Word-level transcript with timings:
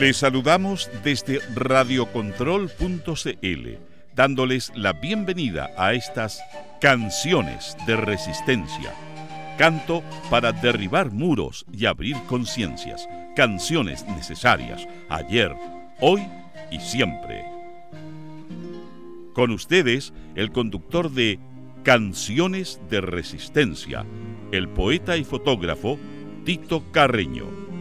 Les 0.00 0.16
saludamos 0.16 0.90
desde 1.04 1.38
radiocontrol.cl, 1.54 3.68
dándoles 4.16 4.72
la 4.74 4.92
bienvenida 4.92 5.70
a 5.76 5.94
estas 5.94 6.42
canciones 6.80 7.76
de 7.86 7.94
resistencia. 7.94 8.92
Canto 9.56 10.02
para 10.30 10.50
derribar 10.50 11.12
muros 11.12 11.64
y 11.72 11.86
abrir 11.86 12.16
conciencias. 12.26 13.08
Canciones 13.36 14.04
necesarias 14.06 14.84
ayer, 15.08 15.54
hoy 16.00 16.26
y 16.72 16.80
siempre. 16.80 17.44
Con 19.32 19.52
ustedes, 19.52 20.12
el 20.34 20.50
conductor 20.50 21.12
de 21.12 21.38
Canciones 21.84 22.80
de 22.90 23.00
Resistencia, 23.00 24.04
el 24.50 24.68
poeta 24.68 25.16
y 25.16 25.22
fotógrafo 25.22 26.00
Tito 26.44 26.82
Carreño. 26.90 27.73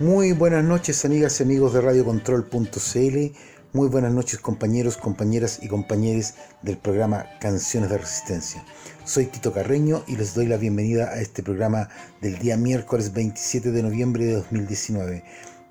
Muy 0.00 0.32
buenas 0.32 0.64
noches 0.64 1.04
amigas 1.04 1.38
y 1.38 1.42
amigos 1.42 1.74
de 1.74 1.82
radiocontrol.cl, 1.82 3.36
muy 3.74 3.88
buenas 3.90 4.14
noches 4.14 4.38
compañeros, 4.38 4.96
compañeras 4.96 5.58
y 5.60 5.68
compañeros 5.68 6.32
del 6.62 6.78
programa 6.78 7.26
Canciones 7.38 7.90
de 7.90 7.98
Resistencia. 7.98 8.64
Soy 9.04 9.26
Tito 9.26 9.52
Carreño 9.52 10.02
y 10.06 10.16
les 10.16 10.34
doy 10.34 10.46
la 10.46 10.56
bienvenida 10.56 11.10
a 11.10 11.20
este 11.20 11.42
programa 11.42 11.90
del 12.22 12.38
día 12.38 12.56
miércoles 12.56 13.12
27 13.12 13.72
de 13.72 13.82
noviembre 13.82 14.24
de 14.24 14.32
2019. 14.36 15.22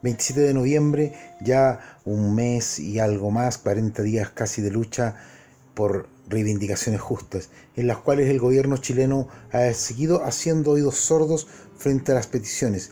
27 0.03 0.41
de 0.41 0.53
noviembre, 0.53 1.13
ya 1.41 1.79
un 2.05 2.35
mes 2.35 2.77
y 2.77 2.99
algo 2.99 3.31
más, 3.31 3.57
40 3.57 4.03
días 4.03 4.29
casi 4.29 4.61
de 4.61 4.69
lucha 4.69 5.15
por 5.73 6.07
reivindicaciones 6.27 7.01
justas, 7.01 7.49
en 7.75 7.87
las 7.87 7.97
cuales 7.97 8.29
el 8.29 8.37
gobierno 8.37 8.77
chileno 8.77 9.27
ha 9.51 9.73
seguido 9.73 10.23
haciendo 10.23 10.69
oídos 10.69 10.97
sordos 10.97 11.47
frente 11.75 12.11
a 12.11 12.15
las 12.15 12.27
peticiones. 12.27 12.91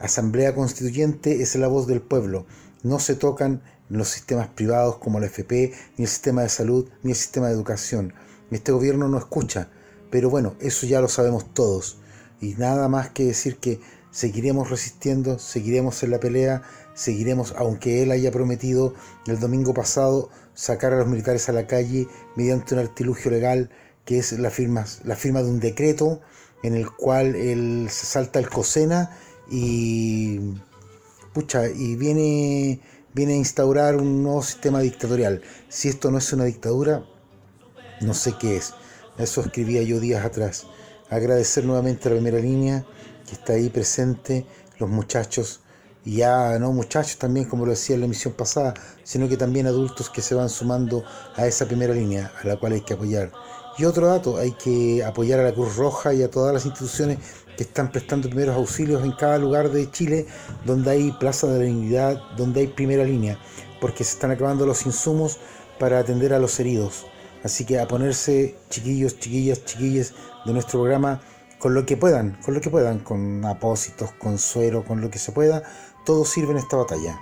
Asamblea 0.00 0.54
Constituyente 0.54 1.42
es 1.42 1.54
la 1.56 1.68
voz 1.68 1.86
del 1.86 2.00
pueblo, 2.00 2.46
no 2.82 2.98
se 2.98 3.14
tocan 3.14 3.62
los 3.90 4.08
sistemas 4.08 4.48
privados 4.48 4.96
como 4.96 5.20
la 5.20 5.26
FP, 5.26 5.72
ni 5.98 6.04
el 6.04 6.08
sistema 6.08 6.42
de 6.42 6.48
salud, 6.48 6.88
ni 7.02 7.10
el 7.10 7.16
sistema 7.16 7.48
de 7.48 7.52
educación. 7.52 8.14
Este 8.50 8.72
gobierno 8.72 9.08
no 9.08 9.18
escucha, 9.18 9.68
pero 10.10 10.30
bueno, 10.30 10.54
eso 10.60 10.86
ya 10.86 11.00
lo 11.00 11.08
sabemos 11.08 11.52
todos. 11.52 11.98
Y 12.40 12.54
nada 12.54 12.88
más 12.88 13.10
que 13.10 13.24
decir 13.24 13.58
que 13.58 13.80
seguiremos 14.10 14.70
resistiendo, 14.70 15.38
seguiremos 15.38 16.02
en 16.02 16.12
la 16.12 16.20
pelea, 16.20 16.62
seguiremos, 16.94 17.54
aunque 17.58 18.02
él 18.02 18.10
haya 18.10 18.32
prometido 18.32 18.94
el 19.26 19.38
domingo 19.38 19.74
pasado 19.74 20.30
sacar 20.54 20.94
a 20.94 20.98
los 20.98 21.08
militares 21.08 21.48
a 21.48 21.52
la 21.52 21.66
calle 21.66 22.08
mediante 22.36 22.74
un 22.74 22.80
artilugio 22.80 23.30
legal 23.30 23.70
que 24.04 24.18
es 24.18 24.32
la 24.32 24.50
firma, 24.50 24.86
la 25.04 25.16
firma 25.16 25.42
de 25.42 25.50
un 25.50 25.60
decreto 25.60 26.20
en 26.62 26.74
el 26.74 26.90
cual 26.90 27.36
él 27.36 27.88
se 27.90 28.06
salta 28.06 28.38
el 28.38 28.48
COSENA 28.48 29.10
y 29.50 30.38
pucha, 31.32 31.68
y 31.68 31.96
viene, 31.96 32.80
viene 33.12 33.34
a 33.34 33.36
instaurar 33.36 33.96
un 33.96 34.22
nuevo 34.22 34.42
sistema 34.42 34.80
dictatorial. 34.80 35.42
Si 35.68 35.88
esto 35.88 36.10
no 36.10 36.18
es 36.18 36.32
una 36.32 36.44
dictadura, 36.44 37.04
no 38.00 38.14
sé 38.14 38.34
qué 38.38 38.56
es. 38.56 38.74
Eso 39.18 39.40
escribía 39.40 39.82
yo 39.82 40.00
días 40.00 40.24
atrás. 40.24 40.66
Agradecer 41.10 41.64
nuevamente 41.64 42.08
a 42.08 42.12
la 42.12 42.16
primera 42.18 42.38
línea 42.38 42.86
que 43.26 43.34
está 43.34 43.54
ahí 43.54 43.68
presente, 43.68 44.46
los 44.78 44.88
muchachos, 44.88 45.60
ya 46.04 46.58
no 46.58 46.72
muchachos 46.72 47.18
también, 47.18 47.46
como 47.46 47.66
lo 47.66 47.72
decía 47.72 47.94
en 47.94 48.00
la 48.00 48.06
emisión 48.06 48.32
pasada, 48.34 48.74
sino 49.04 49.28
que 49.28 49.36
también 49.36 49.66
adultos 49.66 50.08
que 50.08 50.22
se 50.22 50.34
van 50.34 50.48
sumando 50.48 51.04
a 51.36 51.46
esa 51.46 51.66
primera 51.66 51.92
línea 51.92 52.32
a 52.42 52.46
la 52.46 52.56
cual 52.58 52.72
hay 52.72 52.80
que 52.80 52.94
apoyar. 52.94 53.30
Y 53.76 53.84
otro 53.84 54.06
dato, 54.06 54.36
hay 54.36 54.52
que 54.52 55.04
apoyar 55.04 55.40
a 55.40 55.44
la 55.44 55.52
Cruz 55.52 55.76
Roja 55.76 56.14
y 56.14 56.22
a 56.22 56.30
todas 56.30 56.52
las 56.52 56.64
instituciones 56.64 57.18
que 57.60 57.64
están 57.64 57.92
prestando 57.92 58.30
primeros 58.30 58.56
auxilios 58.56 59.04
en 59.04 59.12
cada 59.12 59.36
lugar 59.36 59.68
de 59.68 59.90
Chile 59.90 60.26
donde 60.64 60.92
hay 60.92 61.12
plaza 61.12 61.46
de 61.46 61.58
la 61.58 61.64
dignidad, 61.66 62.18
donde 62.34 62.60
hay 62.60 62.68
primera 62.68 63.04
línea, 63.04 63.38
porque 63.82 64.02
se 64.02 64.14
están 64.14 64.30
acabando 64.30 64.64
los 64.64 64.86
insumos 64.86 65.38
para 65.78 65.98
atender 65.98 66.32
a 66.32 66.38
los 66.38 66.58
heridos. 66.58 67.04
Así 67.44 67.66
que 67.66 67.78
a 67.78 67.86
ponerse 67.86 68.56
chiquillos, 68.70 69.18
chiquillas, 69.18 69.62
chiquillas 69.66 70.14
de 70.46 70.54
nuestro 70.54 70.80
programa 70.80 71.20
con 71.58 71.74
lo 71.74 71.84
que 71.84 71.98
puedan, 71.98 72.38
con 72.42 72.54
lo 72.54 72.62
que 72.62 72.70
puedan, 72.70 73.00
con 73.00 73.44
apósitos, 73.44 74.10
con 74.12 74.38
suero, 74.38 74.82
con 74.82 75.02
lo 75.02 75.10
que 75.10 75.18
se 75.18 75.30
pueda, 75.30 75.62
todo 76.06 76.24
sirve 76.24 76.52
en 76.52 76.56
esta 76.56 76.78
batalla. 76.78 77.20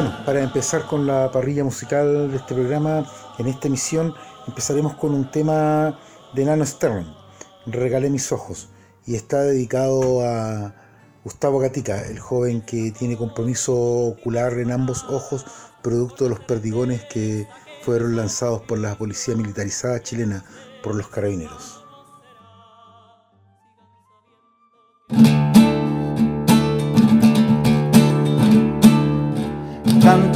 Bueno, 0.00 0.24
para 0.24 0.42
empezar 0.42 0.86
con 0.86 1.06
la 1.06 1.30
parrilla 1.30 1.62
musical 1.62 2.30
de 2.30 2.38
este 2.38 2.54
programa, 2.54 3.04
en 3.38 3.48
esta 3.48 3.68
emisión 3.68 4.14
empezaremos 4.46 4.94
con 4.94 5.12
un 5.12 5.30
tema 5.30 5.98
de 6.32 6.46
Nano 6.46 6.64
Stern, 6.64 7.06
Regalé 7.66 8.08
mis 8.08 8.32
ojos, 8.32 8.70
y 9.04 9.14
está 9.14 9.42
dedicado 9.42 10.22
a 10.22 10.74
Gustavo 11.22 11.58
Gatica, 11.58 12.00
el 12.06 12.18
joven 12.18 12.62
que 12.62 12.92
tiene 12.92 13.18
compromiso 13.18 13.74
ocular 13.74 14.54
en 14.54 14.72
ambos 14.72 15.04
ojos, 15.04 15.44
producto 15.82 16.24
de 16.24 16.30
los 16.30 16.40
perdigones 16.40 17.04
que 17.04 17.46
fueron 17.82 18.16
lanzados 18.16 18.62
por 18.62 18.78
la 18.78 18.96
policía 18.96 19.36
militarizada 19.36 20.02
chilena, 20.02 20.46
por 20.82 20.94
los 20.94 21.08
carabineros. 21.08 21.79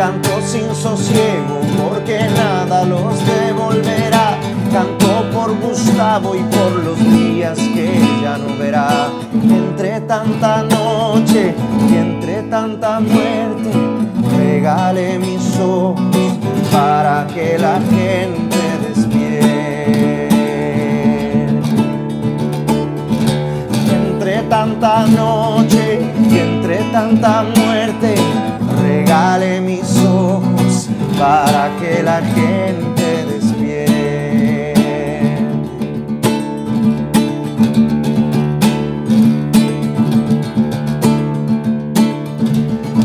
Canto 0.00 0.40
sin 0.40 0.74
sosiego 0.74 1.60
porque 1.76 2.20
nada 2.34 2.86
los 2.86 3.14
devolverá. 3.26 4.38
Canto 4.72 5.30
por 5.30 5.54
Gustavo 5.60 6.34
y 6.34 6.38
por 6.44 6.72
los 6.82 6.98
días 6.98 7.58
que 7.58 8.00
ya 8.22 8.38
no 8.38 8.56
verá. 8.56 9.10
Entre 9.30 10.00
tanta 10.00 10.62
noche 10.62 11.54
y 11.90 11.96
entre 11.98 12.44
tanta 12.44 13.00
muerte, 13.00 13.72
regale 14.38 15.18
mis 15.18 15.58
ojos 15.58 16.00
para 16.72 17.26
que 17.26 17.58
la 17.58 17.78
gente 17.90 18.56
despierte. 18.88 20.30
Entre 24.08 24.42
tanta 24.44 25.06
noche 25.08 26.00
y 26.30 26.38
entre 26.38 26.78
tanta 26.90 27.42
muerte, 27.54 28.14
regale 29.10 29.60
mis 29.60 29.98
ojos 30.04 30.88
para 31.18 31.68
que 31.80 32.00
la 32.00 32.22
gente 32.22 33.26
despierte. 33.26 34.74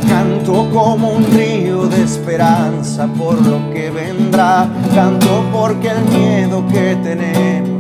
Canto 0.08 0.70
como 0.72 1.10
un 1.10 1.26
río 1.32 1.88
de 1.88 2.04
esperanza 2.04 3.08
por 3.08 3.44
lo 3.44 3.74
que 3.74 3.90
vendrá. 3.90 4.68
Canto 4.94 5.44
porque 5.52 5.90
el 5.90 6.06
miedo 6.06 6.64
que 6.68 6.96
tenemos 7.02 7.75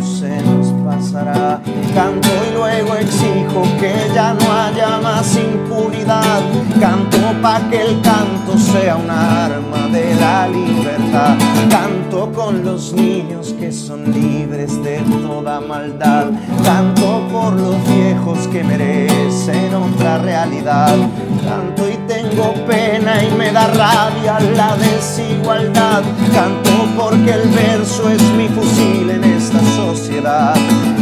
pasará. 0.95 1.61
Canto 1.93 2.29
y 2.49 2.53
luego 2.53 2.95
exijo 2.95 3.63
que 3.79 3.93
ya 4.13 4.33
no 4.33 4.51
haya 4.51 4.99
más 5.01 5.35
impunidad. 5.35 6.41
Canto 6.79 7.17
para 7.41 7.69
que 7.69 7.81
el 7.81 8.01
canto 8.01 8.57
sea 8.57 8.95
un 8.95 9.09
arma 9.09 9.87
de 9.91 10.15
la 10.15 10.47
libertad. 10.47 11.37
Canto 11.69 12.31
con 12.33 12.63
los 12.63 12.93
niños 12.93 13.55
que 13.59 13.71
son 13.71 14.11
libres 14.11 14.81
de 14.83 14.99
toda 15.27 15.59
maldad. 15.61 16.27
Canto 16.63 17.27
por 17.31 17.53
los 17.53 17.75
viejos 17.87 18.47
que 18.47 18.63
merecen 18.63 19.73
otra 19.73 20.17
realidad. 20.19 20.95
Canto 21.43 21.89
y 21.89 21.94
tengo 22.35 22.53
pena 22.65 23.23
y 23.23 23.31
me 23.35 23.51
da 23.51 23.67
rabia 23.67 24.39
la 24.55 24.75
desigualdad. 24.75 26.03
Canto 26.33 26.71
porque 26.97 27.31
el 27.31 27.49
verso 27.49 28.09
es 28.09 28.21
mi 28.33 28.47
fusil 28.49 29.09
en 29.09 29.23
esta 29.23 29.59
sociedad. 29.75 30.55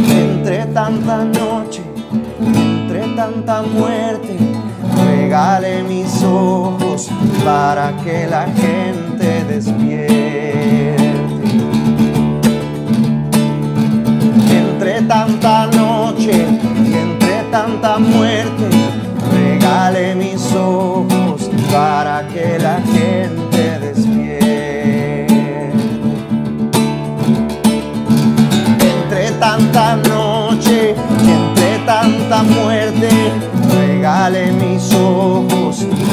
Entre 0.08 0.64
tanta 0.66 1.24
noche, 1.24 1.82
entre 2.40 3.00
tanta 3.16 3.62
muerte, 3.62 4.36
regale 5.06 5.82
mis 5.82 6.22
ojos 6.22 7.10
para 7.44 7.92
que 8.04 8.26
la 8.28 8.46
gente 8.46 9.44
despierte. 9.44 11.04
Entre 14.50 15.02
tanta 15.02 15.66
noche 15.66 16.46
entre 16.94 17.42
tanta 17.50 17.98
muerte, 17.98 18.68
regale 19.32 20.14
mis 20.14 20.52
ojos 20.52 21.13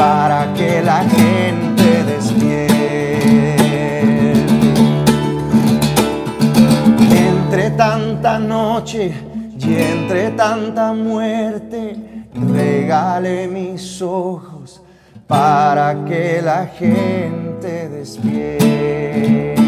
para 0.02 0.52
que 0.56 0.82
la 0.82 1.04
gente 1.04 2.04
despierte. 2.12 2.74
Entre 7.30 7.70
tanta 7.78 8.40
noche 8.40 9.14
y 9.60 9.76
entre 9.76 10.32
tanta 10.32 10.92
muerte, 10.94 11.96
regale 12.34 13.48
mis 13.48 14.02
ojos 14.02 14.82
para 15.28 16.04
que 16.06 16.42
la 16.42 16.66
gente 16.66 17.88
despierte. 17.90 19.61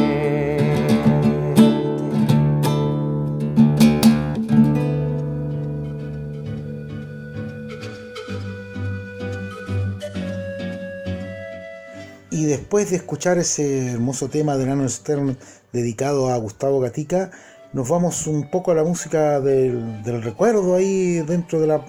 Y 12.44 12.46
después 12.46 12.90
de 12.90 12.98
escuchar 12.98 13.38
ese 13.38 13.94
hermoso 13.94 14.28
tema 14.28 14.58
de 14.58 14.66
Nano 14.66 14.90
Stern 14.90 15.38
dedicado 15.72 16.28
a 16.30 16.36
Gustavo 16.36 16.82
Gatica, 16.82 17.32
nos 17.72 17.88
vamos 17.88 18.28
un 18.28 18.50
poco 18.52 18.72
a 18.72 18.76
la 18.76 18.84
música 18.84 19.40
del, 19.40 20.04
recuerdo 20.22 20.76
ahí 20.76 21.22
dentro 21.22 21.62
de 21.62 21.68
la 21.68 21.86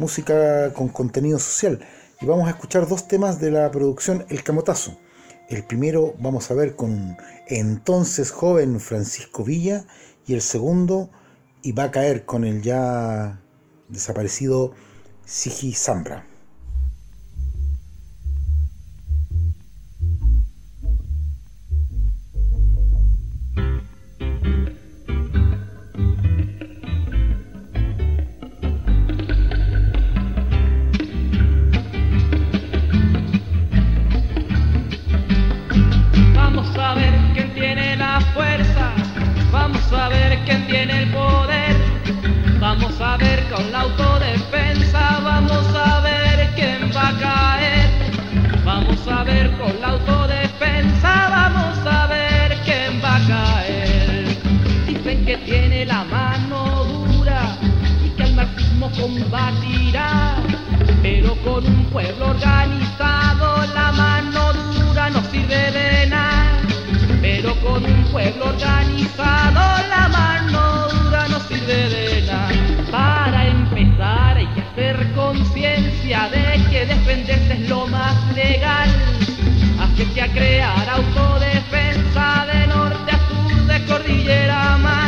música 0.00 0.72
con 0.72 0.88
contenido 0.88 1.38
social. 1.38 1.78
Y 2.20 2.26
vamos 2.26 2.48
a 2.48 2.50
escuchar 2.50 2.88
dos 2.88 3.06
temas 3.06 3.38
de 3.38 3.52
la 3.52 3.70
producción 3.70 4.26
El 4.28 4.42
Camotazo. 4.42 4.98
El 5.48 5.62
primero 5.62 6.16
vamos 6.18 6.50
a 6.50 6.54
ver 6.54 6.74
con 6.74 7.16
entonces 7.46 8.32
joven 8.32 8.80
Francisco 8.80 9.44
Villa 9.44 9.84
y 10.26 10.34
el 10.34 10.42
segundo 10.42 11.10
y 11.62 11.70
va 11.70 11.84
a 11.84 11.90
caer 11.92 12.24
con 12.24 12.42
el 12.42 12.60
ya 12.60 13.40
desaparecido 13.88 14.72
Sigi 15.24 15.72
Zambra. 15.74 16.31
A 43.12 43.16
ver 43.18 43.46
con 43.50 43.70
la 43.70 43.80
autodefensa, 43.80 45.20
vamos 45.22 45.66
a 45.74 46.00
ver 46.00 46.48
quién 46.54 46.90
va 46.96 47.08
a 47.08 47.18
caer, 47.18 47.90
vamos 48.64 49.06
a 49.06 49.22
ver 49.24 49.50
con 49.58 49.78
la 49.82 49.88
autodefensa, 49.88 51.28
vamos 51.28 51.76
a 51.86 52.06
ver 52.06 52.56
quién 52.64 53.02
va 53.04 53.16
a 53.16 53.26
caer. 53.28 54.38
Dicen 54.86 55.26
que 55.26 55.36
tiene 55.38 55.84
la 55.84 56.04
mano 56.04 56.84
dura 56.84 57.58
y 58.02 58.08
que 58.16 58.22
el 58.22 58.34
marxismo 58.34 58.90
combatirá, 58.98 60.36
pero 61.02 61.36
con 61.44 61.66
un 61.66 61.84
pueblo 61.92 62.30
organizado 62.30 63.66
la 63.74 63.92
mano 63.92 64.52
dura 64.72 65.10
no 65.10 65.20
sirve 65.30 65.70
de 65.70 66.06
nada. 66.06 66.62
Pero 67.20 67.54
con 67.56 67.84
un 67.84 68.04
pueblo 68.10 68.46
organizado 68.46 69.41
defenderse 76.86 77.52
es 77.54 77.68
lo 77.68 77.86
más 77.86 78.14
legal. 78.34 78.90
Así 79.80 80.04
que 80.06 80.22
a 80.22 80.28
crear 80.28 80.88
autodefensa 80.88 82.46
de 82.46 82.66
norte 82.66 83.10
a 83.10 83.18
sur, 83.28 83.66
de 83.66 83.84
cordillera 83.86 84.74
a 84.74 84.78
mar. 84.78 85.02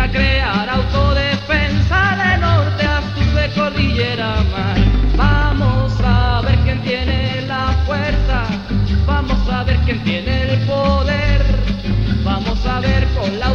A 0.00 0.08
crear 0.08 0.68
autodefensa 0.68 2.16
de 2.16 2.38
norte 2.38 2.84
a 2.86 3.02
sur, 3.14 3.34
de 3.34 3.50
cordillera 3.50 4.38
a 4.38 4.42
mar. 4.44 4.78
Vamos 5.16 5.92
a 6.02 6.40
ver 6.42 6.56
quién 6.64 6.80
tiene 6.82 7.42
la 7.46 7.66
fuerza, 7.86 8.44
vamos 9.06 9.38
a 9.50 9.64
ver 9.64 9.76
quién 9.84 10.02
tiene 10.04 10.42
el 10.42 10.60
poder, 10.60 11.44
vamos 12.24 12.64
a 12.64 12.80
ver 12.80 13.06
con 13.08 13.38
la 13.38 13.50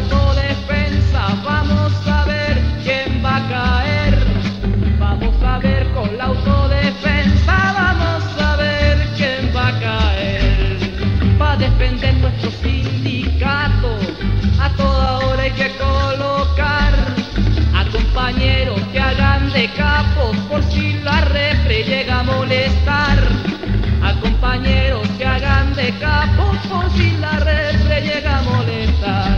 A 22.88 24.13
compañeros 24.22 25.08
que 25.18 25.25
hagan 25.25 25.74
de 25.74 25.89
capos 25.98 26.56
por 26.70 26.88
si 26.92 27.18
la 27.18 27.39
repre 27.39 28.01
llega 28.01 28.38
a 28.38 28.42
molestar. 28.44 29.38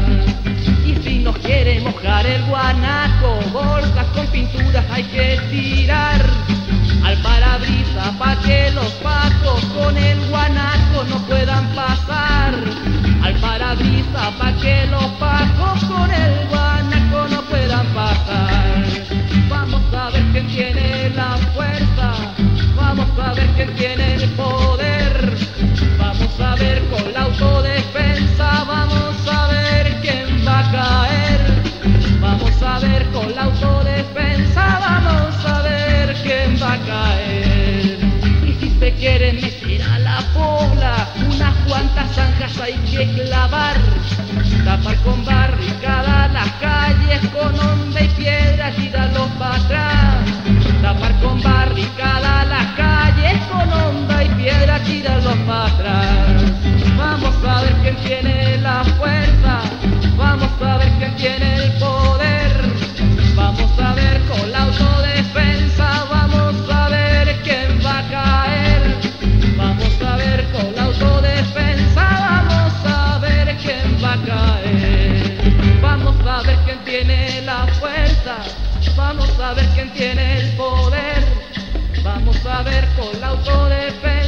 Y 0.85 0.95
si 1.01 1.19
nos 1.19 1.37
quiere 1.37 1.79
mojar 1.79 2.25
el 2.25 2.43
guanaco, 2.43 3.39
bolsas 3.53 4.05
con 4.07 4.27
pinturas 4.27 4.83
hay 4.91 5.03
que 5.03 5.39
tirar. 5.49 6.21
Al 7.05 7.17
parabrisas 7.21 8.09
pa' 8.19 8.35
que 8.41 8.69
los 8.71 8.91
pacos 8.95 9.63
con 9.77 9.95
el 9.95 10.19
guanaco 10.27 11.05
no 11.09 11.17
puedan 11.19 11.65
pasar. 11.73 12.53
Al 13.23 13.33
parabrisas 13.35 14.33
pa' 14.37 14.51
que 14.61 14.87
los 14.87 15.05
pacos 15.21 15.76
tiene 23.77 24.15
el 24.15 24.29
poder. 24.31 25.37
Vamos 25.97 26.39
a 26.39 26.55
ver 26.55 26.81
con 26.89 27.13
la 27.13 27.21
autodefensa, 27.23 28.63
vamos 28.65 29.15
a 29.27 29.47
ver 29.47 29.97
quién 30.01 30.45
va 30.45 30.59
a 30.59 30.71
caer. 30.71 31.39
Vamos 32.19 32.61
a 32.61 32.79
ver 32.79 33.05
con 33.11 33.33
la 33.35 33.43
autodefensa, 33.43 34.79
vamos 34.79 35.45
a 35.45 35.61
ver 35.61 36.15
quién 36.23 36.57
va 36.61 36.73
a 36.73 36.79
caer. 36.79 37.99
Y 38.45 38.53
si 38.59 38.79
se 38.79 38.93
quieren 38.93 39.35
meter 39.35 39.81
a 39.83 39.99
la 39.99 40.19
pobla, 40.33 41.07
unas 41.27 41.55
cuantas 41.67 42.15
zanjas 42.15 42.59
hay 42.59 42.73
que 42.91 43.05
clavar. 43.13 43.75
Tapar 44.65 44.95
con 44.97 45.23
barricada 45.23 46.27
las 46.29 46.49
calles 46.53 47.21
con 47.29 47.59
onda 47.59 48.01
y 48.01 48.09
piedra, 48.09 48.71
tirarlos 48.71 49.29
para 49.39 49.55
atrás. 49.55 50.25
Tapar 50.81 51.13
con 51.21 51.41
barricada 51.41 52.45
las 52.45 52.65
calles 52.75 52.96
para 55.45 55.65
atrás. 55.65 56.43
Vamos 56.97 57.35
a 57.45 57.61
ver 57.61 57.73
quién 57.81 57.95
tiene 57.97 58.57
la 58.57 58.83
fuerza, 58.97 59.61
vamos 60.17 60.49
a 60.61 60.77
ver 60.77 60.89
quién 60.97 61.15
tiene 61.15 61.55
el 61.55 61.71
poder. 61.73 62.51
Vamos 63.35 63.71
a 63.79 63.93
ver 63.93 64.21
con 64.29 64.51
la 64.51 64.63
autodefensa, 64.63 66.05
vamos 66.09 66.55
a 66.69 66.89
ver 66.89 67.35
quién 67.43 67.79
va 67.85 67.99
a 67.99 68.09
caer. 68.09 68.97
Vamos 69.57 70.01
a 70.01 70.15
ver 70.17 70.45
con 70.51 70.75
la 70.75 70.83
autodefensa, 70.83 72.03
vamos 72.29 72.73
a 72.85 73.19
ver 73.19 73.57
quién 73.57 73.97
va 74.03 74.13
a 74.13 74.25
caer. 74.25 75.81
Vamos 75.81 76.15
a 76.25 76.41
ver 76.43 76.57
quién 76.65 76.79
tiene 76.85 77.41
la 77.41 77.67
fuerza, 77.79 78.37
vamos 78.95 79.29
a 79.39 79.53
ver 79.53 79.65
quién 79.75 79.89
tiene 79.93 80.39
el 80.39 80.49
poder. 80.55 81.23
Vamos 82.03 82.37
a 82.45 82.63
ver 82.63 82.87
con 82.95 83.19
la 83.19 83.27
autodefensa, 83.27 84.26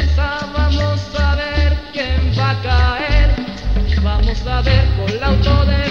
Vamos 4.46 4.66
a 4.66 4.70
ver 4.70 4.86
con 4.96 5.20
la 5.20 5.28
autodefensa, 5.28 5.89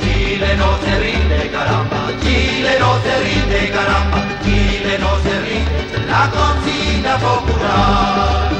Chile 0.00 0.56
no 0.56 0.78
se 0.82 0.98
rinde, 0.98 1.50
caramba. 1.50 2.00
Chile 2.22 2.72
no 2.78 2.90
se 3.02 3.14
rinde, 3.24 3.70
caramba. 3.70 4.18
Chile 4.44 4.98
no 4.98 5.10
se 5.24 5.34
rinde. 5.46 6.06
La 6.08 6.30
consigna 6.30 7.16
popular. 7.16 8.50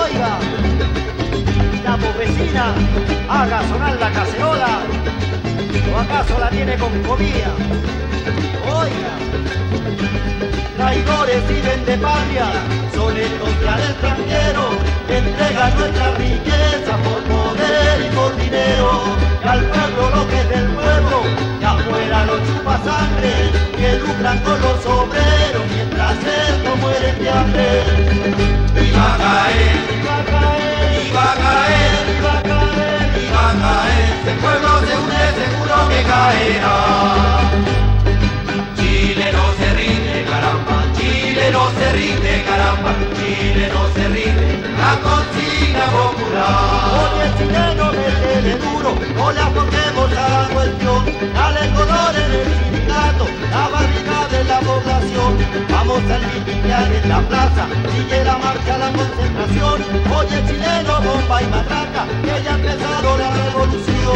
Oiga, 0.00 0.32
la 1.84 1.96
vecina, 2.18 2.74
haga 3.28 3.68
sonar 3.68 3.96
la 4.00 4.10
cacerola. 4.10 4.72
¿O 5.92 5.98
acaso 5.98 6.38
la 6.38 6.50
tiene 6.50 6.76
con 6.76 6.92
comida? 7.02 7.50
Oiga, 8.66 9.14
traidores 10.76 11.48
viven 11.48 11.84
de 11.86 11.96
patria, 11.98 12.46
son 12.94 13.16
estos 13.16 13.48
que 13.60 13.68
al 13.68 13.80
extranjero 13.80 14.64
entregan 15.08 15.78
nuestra 15.78 16.10
riqueza 16.16 16.96
por 17.04 17.22
poder 17.24 18.06
y 18.06 18.14
por 18.14 18.36
dinero. 18.36 18.90
Y 19.44 19.48
al 19.48 19.64
pueblo 19.64 20.10
lo 20.16 20.28
que 20.28 20.40
es 20.40 20.48
del 20.48 20.66
pueblo, 20.70 21.22
y 21.60 21.64
afuera 21.64 22.24
los 22.26 22.40
chupa 22.46 22.78
sangre, 22.84 23.32
que 23.76 23.98
lucran 23.98 24.38
con 24.40 24.60
los 24.60 24.86
obreros 24.86 25.64
mientras 25.74 26.16
estos 26.18 26.76
mueren 26.80 27.18
de 27.22 27.30
hambre. 27.30 27.68
Y 28.74 28.90
va 28.92 29.14
a 29.14 29.18
caer, 29.18 29.76
y 29.94 30.06
va 30.06 30.16
a 30.18 30.24
caer, 30.24 31.06
y 31.06 31.12
va 31.14 31.22
a 31.22 32.42
caer, 32.42 32.85
y 33.46 33.48
va 33.48 33.52
a 33.52 33.54
caer, 33.54 33.54
y 33.54 33.54
va 33.54 33.54
a 33.54 33.62
caer. 33.62 34.16
Si 34.22 34.28
el 34.30 34.36
pueblo 34.38 34.70
se 34.80 34.92
une, 35.04 35.22
seguro 35.38 35.76
que 35.88 36.00
caerá. 36.10 36.76
Chile 38.76 39.26
no 39.32 39.44
se 39.58 39.68
rinde, 39.74 40.24
caramba, 40.30 40.76
Chile 40.96 41.50
no 41.52 41.64
se 41.70 41.92
rinde, 41.92 42.32
caramba, 42.48 42.90
Chile 43.16 43.70
no 43.72 43.82
se 43.94 44.04
rinde, 44.08 44.48
la 44.78 44.92
consigna 45.06 45.84
popular. 45.94 46.56
Oye, 47.02 47.26
chileno, 47.38 47.86
métele 47.92 48.54
duro, 48.58 48.90
no 49.16 49.32
le 49.32 49.40
afloquemos 49.40 50.10
a 50.10 50.28
la 50.28 50.48
cuestión, 50.54 51.00
dale 51.34 51.62
color 51.74 52.14
en 52.16 52.30
el 52.32 52.46
sindicato, 52.58 53.24
la 53.50 53.68
barricada 53.68 54.15
de 54.36 54.44
la 54.44 54.60
población. 54.60 55.38
Vamos 55.70 56.02
a 56.10 56.18
litigar 56.18 56.92
en 56.92 57.08
la 57.08 57.20
plaza, 57.28 57.66
sigue 57.92 58.24
la 58.24 58.36
marcha, 58.38 58.78
la 58.78 58.90
concentración. 58.92 59.76
Oye, 60.18 60.38
chileno, 60.46 61.00
bomba 61.00 61.42
y 61.42 61.46
matraca, 61.46 62.02
que 62.22 62.42
ya 62.44 62.52
ha 62.52 62.54
empezado 62.54 63.18
la 63.18 63.30
revolución. 63.44 64.15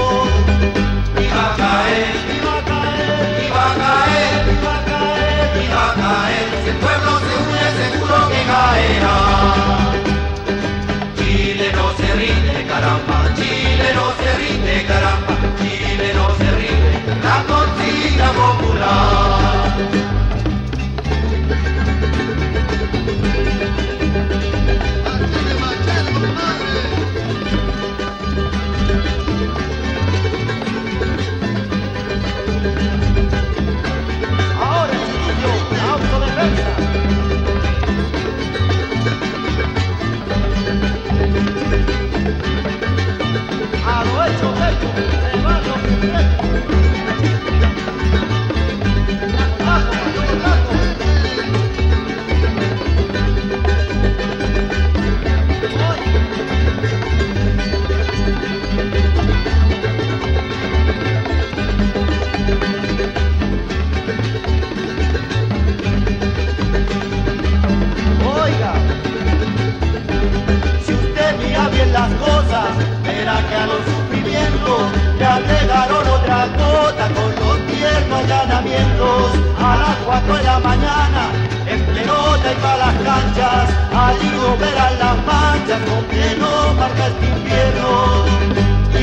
Le 75.47 75.53
agregaron 75.53 76.07
otra 76.09 76.47
gota 76.59 77.09
con 77.15 77.31
los 77.41 77.67
tiernos 77.67 78.19
allanamientos. 78.25 79.33
A 79.59 79.77
las 79.77 79.97
4 80.05 80.37
de 80.37 80.43
la 80.43 80.59
mañana, 80.59 81.23
en 81.67 81.81
pelota 81.87 82.53
y 82.53 82.55
para 82.63 82.77
las 82.79 82.95
canchas, 82.95 83.71
allí 83.95 84.31
no 84.37 84.57
verán 84.57 84.99
las 84.99 85.17
manchas 85.27 85.81
con 85.89 86.05
que 86.07 86.37
no 86.39 86.75
marca 86.75 87.07
este 87.09 87.27
invierno. 87.27 88.25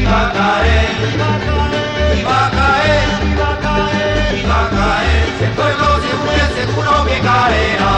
Va 0.08 0.30
a 0.30 0.32
caer, 0.32 0.90
va 1.20 1.30
a 1.36 1.40
caer, 1.48 2.26
va 2.26 2.48
a 2.48 2.52
caer, 2.52 3.08
va 3.40 3.50
a 3.52 3.60
caer, 3.66 4.50
va 4.50 4.60
a 4.66 4.70
caer. 4.70 5.26
Si 5.38 5.44
el 5.44 5.52
pueblo 5.52 5.88
se 6.02 6.12
une, 6.24 6.46
seguro 6.56 6.94
que 7.06 7.20
caerá. 7.20 7.94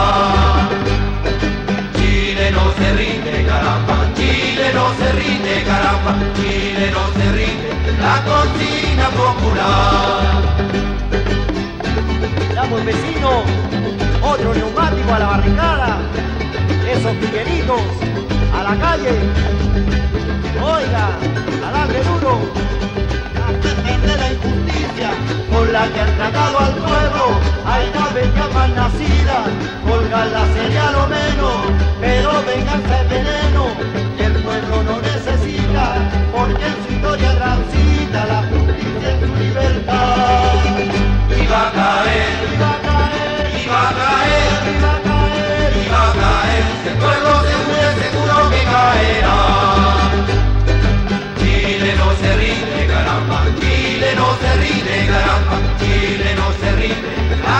Chile 1.95 2.51
no 2.51 2.63
se 2.77 2.93
rinde, 2.93 3.45
caramba, 3.45 3.98
Chile 4.19 4.73
no 4.73 4.93
se 4.99 5.11
rinde, 5.13 5.63
caramba, 5.63 6.13
Chile 6.35 6.91
no 6.91 7.03
se 7.15 7.25
rinde, 7.31 7.69
la 8.01 8.15
consigna 8.29 9.07
popular. 9.21 10.41
Damos 12.53 12.83
vecino, 12.83 13.43
otro 14.21 14.53
neumático 14.53 15.13
a 15.13 15.19
la 15.19 15.25
barricada, 15.25 15.97
esos 16.85 17.13
tigueritos 17.21 17.81
a 18.53 18.63
la 18.63 18.75
calle, 18.83 19.13
oiga, 20.61 21.05
a 21.65 21.71
darle 21.71 22.03
duro, 22.03 22.39
a 23.45 23.51
de 24.05 24.17
la 24.17 24.33
injusticia 24.33 25.09
con 25.49 25.71
la 25.71 25.87
que 25.93 26.01
han 26.01 26.15
tratado 26.17 26.59
al 26.59 26.73
pueblo, 26.73 27.25
hay 27.65 27.89
naves 27.95 28.27
ya 28.35 28.47
mal 28.53 28.75
nacidas, 28.75 29.47
colgarla 29.87 30.45
sería 30.53 30.91
lo 30.91 31.07
menos, 31.07 31.55
pero 32.01 32.29
pueblo 34.69 34.83
no 34.83 35.01
necesita, 35.01 35.95
porque 36.31 36.65
en 36.65 36.75
su 36.85 36.93
historia 36.93 37.35
transita 37.35 38.25
la 38.25 38.43
justicia 38.49 39.09
en 39.11 39.19
su 39.19 39.35
libertad. 39.35 40.53
Y 41.29 41.47
va 41.47 41.67
a 41.67 41.71
caer, 41.71 42.35
y 42.51 42.57
va 42.61 42.69
a 42.69 42.81
caer, 42.87 43.45
y 43.55 43.67
va 43.67 43.89
a 43.89 43.93
caer, 43.99 44.61
y 44.69 44.81
va 44.83 44.93
a 44.93 45.01
caer, 45.09 45.71
y 45.77 45.89
va 45.89 46.03
a 46.09 46.13
caer. 46.13 46.63
Si 46.81 46.87
el 46.89 46.97
pueblo 46.97 47.31
se 47.45 47.53
une, 47.65 47.83
seguro 48.01 48.35
que 48.51 48.61
caerá. 48.73 49.39
Chile 51.39 51.91
no 51.97 52.07
se 52.21 52.29
rinde, 52.37 52.87
caramba, 52.87 53.39
Chile 53.59 54.09
no 54.15 54.27
se 54.41 54.49
rinde, 54.61 54.95
caramba, 55.11 55.55
Chile 55.79 56.29
no 56.35 56.47
se 56.59 56.69
rinde, 56.75 57.11
la 57.43 57.57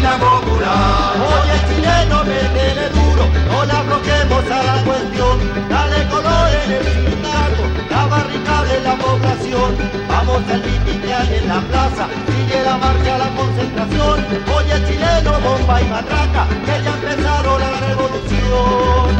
Argentina 0.00 0.18
popular. 0.18 1.12
Hoy 1.20 1.50
el 1.50 1.60
chileno 1.68 2.24
me 2.24 2.40
duro, 2.88 3.24
no 3.50 3.64
la 3.64 3.82
bloquemos 3.82 4.44
a 4.50 4.62
la 4.62 4.82
cuestión. 4.82 5.68
Dale 5.68 6.08
color 6.08 6.48
en 6.64 6.72
el 6.72 6.84
sindicato, 6.84 7.62
la 7.90 8.06
barricada 8.06 8.64
de 8.64 8.80
la 8.80 8.94
población. 8.96 9.76
Vamos 10.08 10.42
al 10.48 10.62
hay 10.62 11.34
en 11.34 11.48
la 11.48 11.60
plaza, 11.60 12.08
sigue 12.26 12.62
la 12.64 12.76
marcha, 12.78 13.18
la 13.18 13.28
concentración. 13.36 14.26
Hoy 14.54 14.70
el 14.70 14.86
chileno 14.86 15.40
bomba 15.40 15.82
y 15.82 15.84
matraca, 15.84 16.46
que 16.48 16.82
ya 16.82 16.94
empezaron 16.94 17.60
la 17.60 17.70
revolución. 17.88 19.10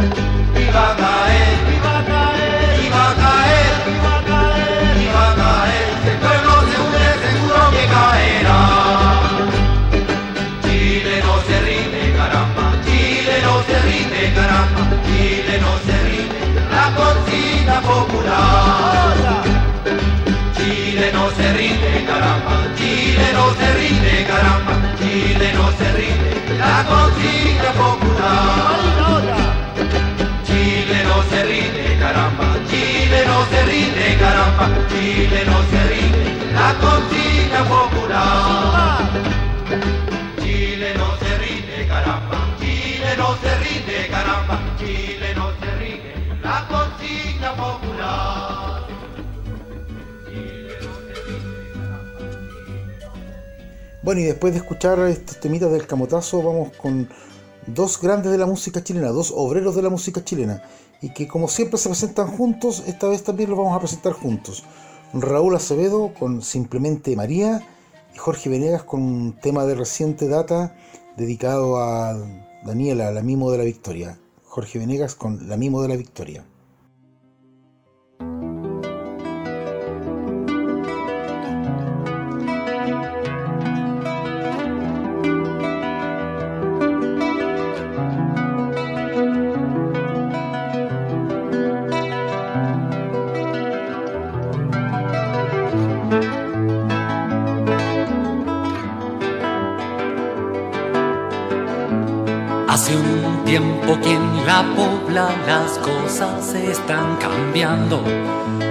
iba 0.56 0.92
a 0.92 0.96
caer, 0.96 1.58
iba 1.76 1.98
a 1.98 2.04
caer, 2.04 2.80
viva 2.80 3.14
caer, 3.16 3.74
viva 3.86 4.10
caer. 4.10 4.19
Popular. 17.90 19.42
Chile 20.56 21.06
no 21.12 21.24
se 21.36 21.46
rinde, 21.58 21.92
caramba, 22.08 22.54
Chile 22.78 23.26
no 23.36 23.46
se 23.58 23.68
rinde, 23.78 24.14
caramba, 24.30 24.74
Chile 24.98 25.46
no 25.58 25.66
se 25.78 25.86
rinde, 25.98 26.30
la 26.62 26.76
consigna 26.90 27.70
popular. 27.82 28.78
Chile 30.46 30.98
no 31.08 31.16
se 31.30 31.38
rinde, 31.50 31.84
caramba, 32.02 32.46
Chile 32.70 33.20
no 33.30 33.38
se 33.50 33.60
rinde, 33.70 34.06
caramba, 34.22 34.66
Chile 34.90 35.40
no 35.50 35.58
se 35.70 35.80
rinde, 35.92 36.24
la 36.58 36.68
consigna 36.84 37.60
popular. 37.74 39.10
Chile 40.42 40.88
no 41.00 41.08
se 41.20 41.30
rinde, 41.42 41.76
caramba, 41.92 42.38
Chile 42.60 43.10
no 43.20 43.28
se 43.42 43.50
rinde, 43.64 43.98
caramba, 44.14 44.56
Chile 44.78 45.19
Bueno, 54.02 54.22
y 54.22 54.24
después 54.24 54.54
de 54.54 54.60
escuchar 54.60 54.98
estos 55.00 55.40
temitas 55.40 55.70
del 55.70 55.86
camotazo, 55.86 56.42
vamos 56.42 56.70
con 56.78 57.10
dos 57.66 58.00
grandes 58.00 58.32
de 58.32 58.38
la 58.38 58.46
música 58.46 58.82
chilena, 58.82 59.08
dos 59.08 59.30
obreros 59.36 59.76
de 59.76 59.82
la 59.82 59.90
música 59.90 60.24
chilena, 60.24 60.62
y 61.02 61.10
que 61.12 61.28
como 61.28 61.48
siempre 61.48 61.76
se 61.76 61.90
presentan 61.90 62.28
juntos, 62.28 62.82
esta 62.86 63.08
vez 63.08 63.22
también 63.24 63.50
los 63.50 63.58
vamos 63.58 63.76
a 63.76 63.80
presentar 63.80 64.14
juntos. 64.14 64.64
Raúl 65.12 65.54
Acevedo 65.54 66.14
con 66.18 66.40
Simplemente 66.40 67.14
María 67.14 67.62
y 68.14 68.16
Jorge 68.16 68.48
Venegas 68.48 68.84
con 68.84 69.02
un 69.02 69.38
tema 69.38 69.66
de 69.66 69.74
reciente 69.74 70.28
data 70.28 70.74
dedicado 71.18 71.76
a 71.76 72.16
Daniela, 72.64 73.10
la 73.10 73.22
mimo 73.22 73.50
de 73.50 73.58
la 73.58 73.64
victoria. 73.64 74.18
Jorge 74.44 74.78
Venegas 74.78 75.14
con 75.14 75.46
La 75.48 75.58
mimo 75.58 75.82
de 75.82 75.88
la 75.88 75.96
victoria. 75.96 76.46
Un 103.90 104.00
tiempo 104.00 104.00
que 104.00 104.14
en 104.14 104.46
la 104.46 104.62
pobla 104.76 105.28
las 105.46 105.78
cosas 105.78 106.54
están 106.54 107.16
cambiando 107.16 108.04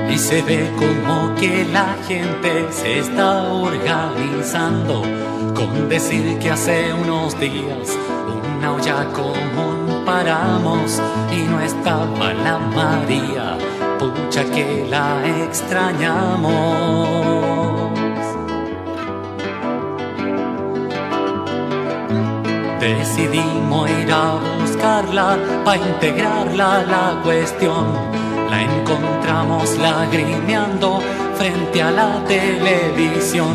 y 0.09 0.17
se 0.17 0.41
ve 0.41 0.71
como 0.77 1.35
que 1.35 1.65
la 1.65 1.97
gente 2.07 2.71
se 2.71 2.99
está 2.99 3.43
organizando 3.43 5.01
con 5.55 5.89
decir 5.89 6.39
que 6.39 6.51
hace 6.51 6.93
unos 6.93 7.37
días 7.39 7.97
una 8.59 8.73
olla 8.73 9.05
común 9.13 10.03
paramos 10.05 11.01
y 11.31 11.43
no 11.43 11.61
estaba 11.61 12.33
la 12.33 12.59
María, 12.59 13.57
pucha 13.99 14.43
que 14.45 14.85
la 14.89 15.21
extrañamos. 15.45 17.48
Decidimos 22.79 23.89
ir 23.89 24.11
a 24.11 24.39
buscarla 24.61 25.37
para 25.65 25.77
integrarla 25.77 26.75
a 26.75 26.83
la 26.83 27.21
cuestión. 27.21 27.87
La 28.49 28.61
encontramos 28.61 29.77
lagrimeando 29.77 31.01
frente 31.35 31.81
a 31.81 31.91
la 31.91 32.23
televisión. 32.23 33.53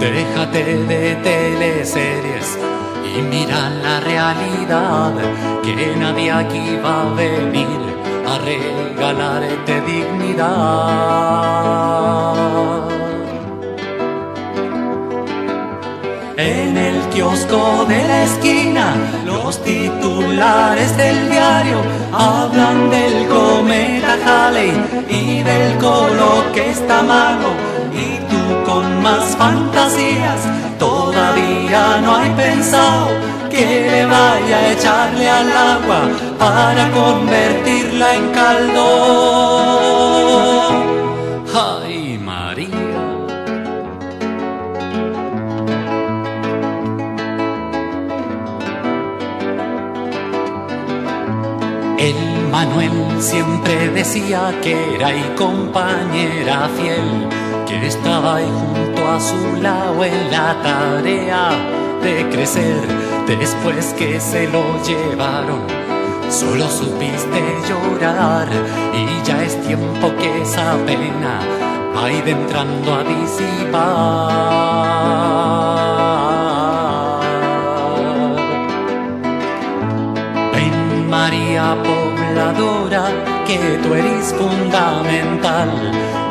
Déjate 0.00 0.78
de 0.84 1.16
teleseries 1.16 2.58
y 3.16 3.20
mira 3.22 3.70
la 3.70 4.00
realidad, 4.00 5.12
que 5.62 5.94
nadie 5.96 6.32
aquí 6.32 6.78
va 6.82 7.02
a 7.02 7.14
venir 7.14 7.66
a 8.26 8.38
regalarte 8.38 9.80
dignidad. 9.82 10.46
En 16.46 16.76
el 16.76 17.00
kiosco 17.08 17.84
de 17.88 18.06
la 18.06 18.22
esquina, 18.22 18.94
los 19.24 19.60
titulares 19.64 20.96
del 20.96 21.28
diario 21.28 21.78
hablan 22.12 22.88
del 22.88 23.26
cometa 23.26 24.16
Halley 24.24 24.72
y 25.08 25.42
del 25.42 25.76
colo 25.78 26.44
que 26.54 26.70
está 26.70 27.02
malo. 27.02 27.50
Y 27.92 28.18
tú 28.30 28.70
con 28.70 29.02
más 29.02 29.24
fantasías 29.36 30.40
todavía 30.78 32.00
no 32.00 32.14
hay 32.14 32.30
pensado 32.30 33.08
que 33.50 33.66
le 33.90 34.06
vaya 34.06 34.56
a 34.56 34.72
echarle 34.72 35.28
al 35.28 35.50
agua 35.50 36.00
para 36.38 36.92
convertirla 36.92 38.14
en 38.14 38.28
caldo. 38.30 39.95
Manuel 52.56 53.20
siempre 53.20 53.90
decía 53.90 54.50
que 54.62 54.94
era 54.94 55.14
y 55.14 55.20
compañera 55.36 56.70
fiel, 56.74 57.28
que 57.68 57.86
estaba 57.86 58.36
ahí 58.36 58.50
junto 58.50 59.06
a 59.06 59.20
su 59.20 59.60
lado 59.60 60.02
en 60.02 60.30
la 60.30 60.56
tarea 60.62 61.50
de 62.02 62.26
crecer 62.30 62.80
después 63.26 63.92
que 63.98 64.18
se 64.18 64.48
lo 64.48 64.62
llevaron. 64.82 65.66
Solo 66.30 66.66
supiste 66.70 67.42
llorar 67.68 68.48
y 68.94 69.22
ya 69.26 69.42
es 69.44 69.60
tiempo 69.60 70.10
que 70.16 70.40
esa 70.40 70.78
pena 70.86 71.38
vaya 71.94 72.24
entrando 72.26 72.94
a 72.94 73.04
disipar. 73.04 74.56
María 81.10 81.76
Que 83.46 83.78
tú 83.82 83.94
eres 83.94 84.34
fundamental 84.34 85.70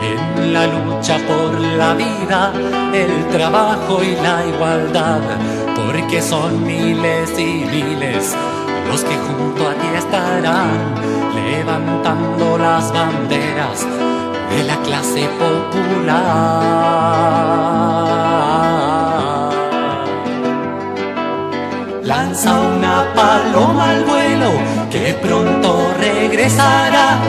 en 0.03 0.53
la 0.53 0.67
lucha 0.67 1.17
por 1.27 1.59
la 1.59 1.95
vida, 1.95 2.53
el 2.93 3.27
trabajo 3.29 4.03
y 4.03 4.15
la 4.17 4.45
igualdad, 4.45 5.21
porque 5.75 6.21
son 6.21 6.63
miles 6.63 7.31
y 7.39 7.65
miles 7.65 8.35
los 8.87 9.03
que 9.03 9.15
junto 9.15 9.67
a 9.67 9.73
ti 9.73 9.87
estarán 9.97 10.93
levantando 11.33 12.57
las 12.59 12.91
banderas 12.93 13.87
de 14.51 14.63
la 14.63 14.75
clase 14.83 15.27
popular. 15.39 16.85
Lanza 22.03 22.59
una 22.59 23.11
paloma 23.15 23.89
al 23.89 24.03
vuelo 24.03 24.51
que 24.91 25.13
pronto 25.15 25.84
regresará 26.27 27.19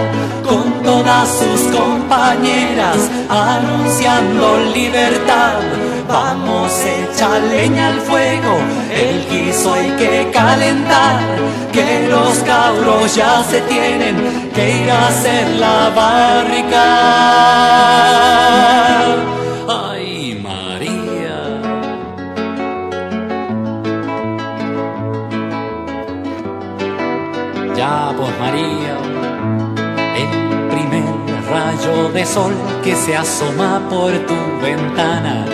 con 0.43 0.83
todas 0.83 1.29
sus 1.29 1.61
compañeras 1.77 2.97
anunciando 3.29 4.59
libertad. 4.75 5.61
Vamos, 6.09 6.73
echa 6.81 7.39
leña 7.39 7.89
al 7.89 8.01
fuego, 8.01 8.57
el 8.91 9.27
guiso 9.29 9.75
hay 9.75 9.91
que 9.99 10.31
calentar, 10.33 11.19
que 11.73 12.09
los 12.09 12.39
cabros 12.39 13.15
ya 13.15 13.45
se 13.45 13.61
tienen 13.63 14.51
que 14.55 14.83
ir 14.83 14.91
a 14.91 15.09
hacer 15.09 15.49
la 15.57 15.91
barrica. 15.91 16.87
Sol 32.27 32.55
que 32.83 32.95
se 32.95 33.17
asoma 33.17 33.81
por 33.89 34.13
tu 34.27 34.61
ventana 34.61 35.47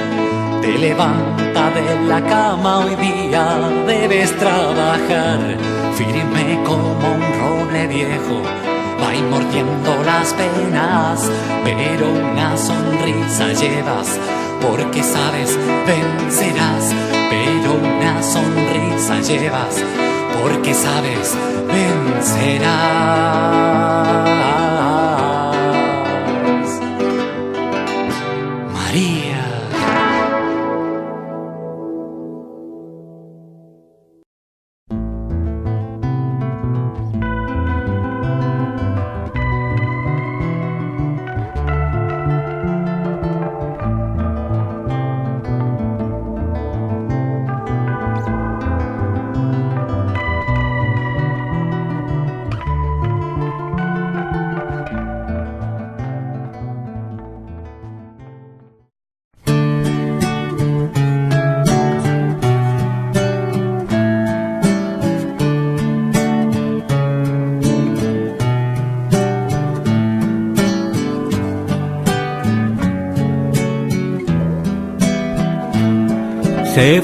te 0.63 0.79
levanta 0.79 1.71
de 1.71 2.07
la 2.07 2.21
cama 2.23 2.79
hoy 2.79 2.95
día, 2.95 3.45
debes 3.85 4.35
trabajar 4.39 5.41
firme 5.97 6.63
como 6.65 7.15
un 7.15 7.23
roble 7.41 7.89
viejo. 7.89 8.43
Va 9.03 9.13
mordiendo 9.29 10.03
las 10.05 10.33
penas, 10.35 11.29
pero 11.65 12.13
una 12.13 12.57
sonrisa 12.57 13.53
llevas, 13.53 14.19
porque 14.61 15.03
sabes 15.03 15.59
vencerás, 15.85 16.95
pero 17.29 17.75
una 17.75 18.23
sonrisa 18.23 19.21
llevas, 19.21 19.83
porque 20.41 20.73
sabes 20.75 21.37
vencerás. 21.67 22.73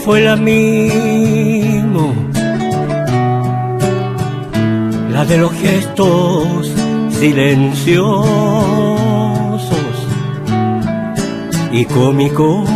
Fue 0.09 0.23
la 0.23 0.37
mismo, 0.37 2.15
la 5.11 5.23
de 5.27 5.37
los 5.37 5.53
gestos 5.53 6.73
silenciosos 7.11 8.17
y 11.73 11.85
cómicos. 11.85 12.67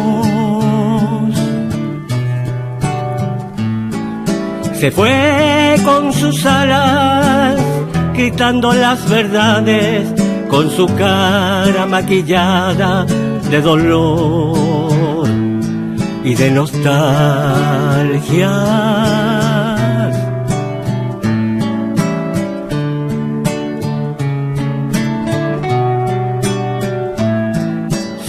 Se 4.74 4.90
fue 4.90 5.76
con 5.86 6.12
sus 6.12 6.44
alas, 6.44 7.58
quitando 8.14 8.74
las 8.74 9.08
verdades, 9.08 10.06
con 10.50 10.68
su 10.68 10.84
cara 10.84 11.86
maquillada 11.86 13.06
de 13.50 13.62
dolor 13.62 14.61
y 16.24 16.34
de 16.34 16.50
nostalgia. 16.50 16.92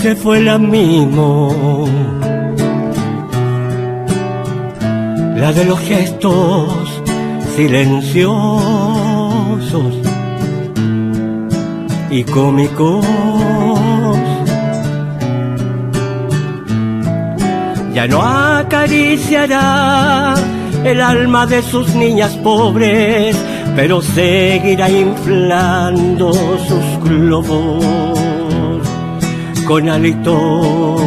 Se 0.01 0.15
fue 0.15 0.41
la 0.41 0.57
mismo, 0.57 1.87
la 5.37 5.53
de 5.53 5.65
los 5.65 5.79
gestos 5.79 7.01
silenciosos 7.55 9.13
y 12.09 12.23
cómicos 12.23 13.32
ya 17.93 18.07
no 18.07 18.23
acariciará 18.23 20.33
el 20.83 20.99
alma 21.01 21.45
de 21.45 21.61
sus 21.61 21.93
niñas 21.95 22.35
pobres, 22.37 23.37
pero 23.75 24.01
seguirá 24.01 24.89
inflando 24.89 26.33
sus 26.33 27.03
globos 27.03 27.85
con 29.67 29.89
halitos 29.89 31.01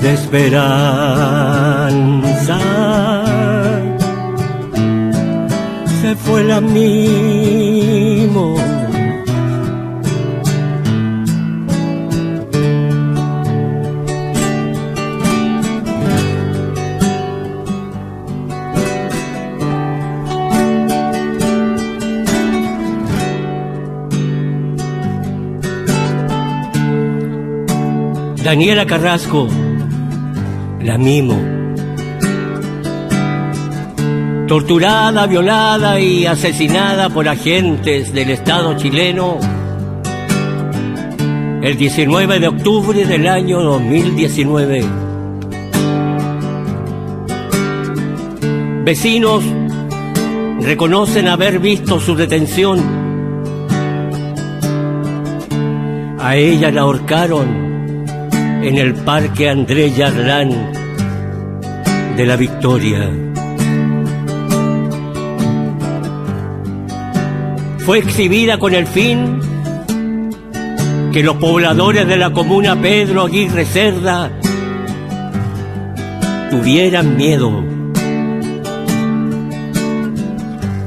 de 0.00 0.14
esperanza. 0.14 0.70
Se 6.00 6.14
fue 6.16 6.44
la 6.44 6.60
mimo 6.60 8.59
Daniela 28.42 28.86
Carrasco, 28.86 29.48
la 30.80 30.96
mimo. 30.96 31.38
Torturada, 34.48 35.26
violada 35.26 36.00
y 36.00 36.24
asesinada 36.24 37.10
por 37.10 37.28
agentes 37.28 38.14
del 38.14 38.30
Estado 38.30 38.76
chileno 38.78 39.38
el 41.62 41.76
19 41.76 42.40
de 42.40 42.48
octubre 42.48 43.04
del 43.04 43.28
año 43.28 43.60
2019. 43.60 44.84
Vecinos 48.84 49.44
reconocen 50.62 51.28
haber 51.28 51.58
visto 51.58 52.00
su 52.00 52.16
detención. 52.16 52.80
A 56.18 56.36
ella 56.36 56.70
la 56.70 56.80
ahorcaron 56.80 57.69
en 58.62 58.76
el 58.76 58.94
Parque 58.94 59.48
André 59.48 59.90
Yarlán 59.90 60.50
de 62.16 62.26
la 62.26 62.36
Victoria. 62.36 63.10
Fue 67.78 67.98
exhibida 67.98 68.58
con 68.58 68.74
el 68.74 68.86
fin 68.86 69.40
que 71.12 71.22
los 71.22 71.36
pobladores 71.36 72.06
de 72.06 72.16
la 72.18 72.30
comuna 72.30 72.80
Pedro 72.80 73.22
Aguirre 73.22 73.64
Cerda 73.64 74.30
tuvieran 76.50 77.16
miedo. 77.16 77.64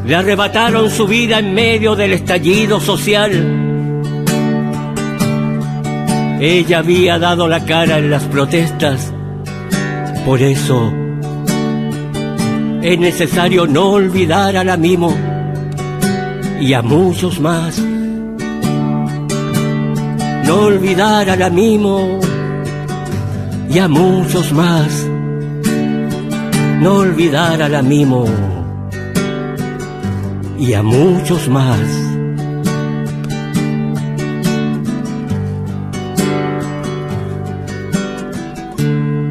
Le 0.06 0.16
arrebataron 0.16 0.92
su 0.92 1.08
vida 1.08 1.40
en 1.40 1.54
medio 1.56 1.96
del 1.96 2.14
estallido 2.14 2.80
social 2.80 3.73
ella 6.46 6.80
había 6.80 7.20
dado 7.20 7.48
la 7.48 7.64
cara 7.64 8.00
en 8.00 8.10
las 8.10 8.24
protestas. 8.24 9.14
Por 10.26 10.42
eso 10.42 10.92
es 12.82 13.00
necesario 13.00 13.66
no 13.66 13.92
olvidar 13.92 14.58
a 14.58 14.64
la 14.66 14.76
Mimo 14.76 15.16
y 16.60 16.74
a 16.74 16.82
muchos 16.82 17.40
más. 17.40 17.80
No 20.46 20.56
olvidar 20.66 21.30
a 21.30 21.38
la 21.38 21.50
Mimo 21.50 22.20
y 23.70 23.80
a 23.80 23.88
muchos 23.88 24.52
más. 24.52 25.08
No 26.82 26.96
olvidar 26.96 27.62
a 27.62 27.70
la 27.70 27.82
Mimo 27.82 28.26
y 30.60 30.74
a 30.74 30.84
muchos 30.84 31.48
más. 31.48 32.13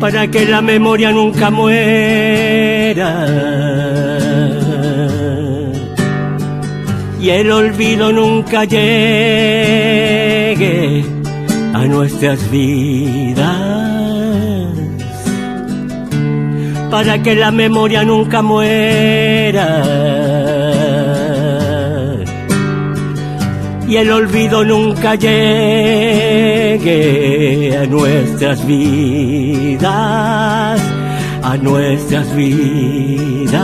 Para 0.02 0.26
que 0.26 0.44
la 0.46 0.60
memoria 0.60 1.12
nunca 1.12 1.48
muera. 1.48 3.24
Y 7.20 7.30
el 7.30 7.52
olvido 7.52 8.10
nunca 8.10 8.64
llegue 8.64 9.44
a 11.72 11.84
nuestras 11.84 12.50
vidas. 12.50 13.46
Para 16.90 17.22
que 17.22 17.36
la 17.36 17.52
memoria 17.52 18.02
nunca 18.02 18.42
muera 18.42 20.21
y 23.92 23.96
el 23.98 24.10
olvido 24.10 24.64
nunca 24.64 25.14
llegue 25.16 25.36
a 27.76 27.84
nuestras 27.84 28.66
vidas, 28.66 29.90
a 31.42 31.56
nuestras 31.58 32.34
vidas. 32.34 33.60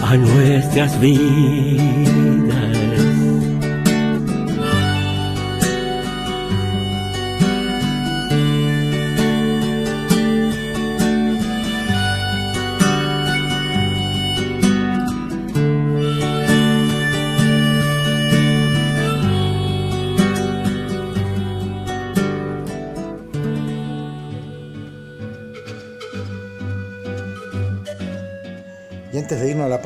A 0.00 0.16
nuestras 0.16 0.98
vidas. 1.02 2.35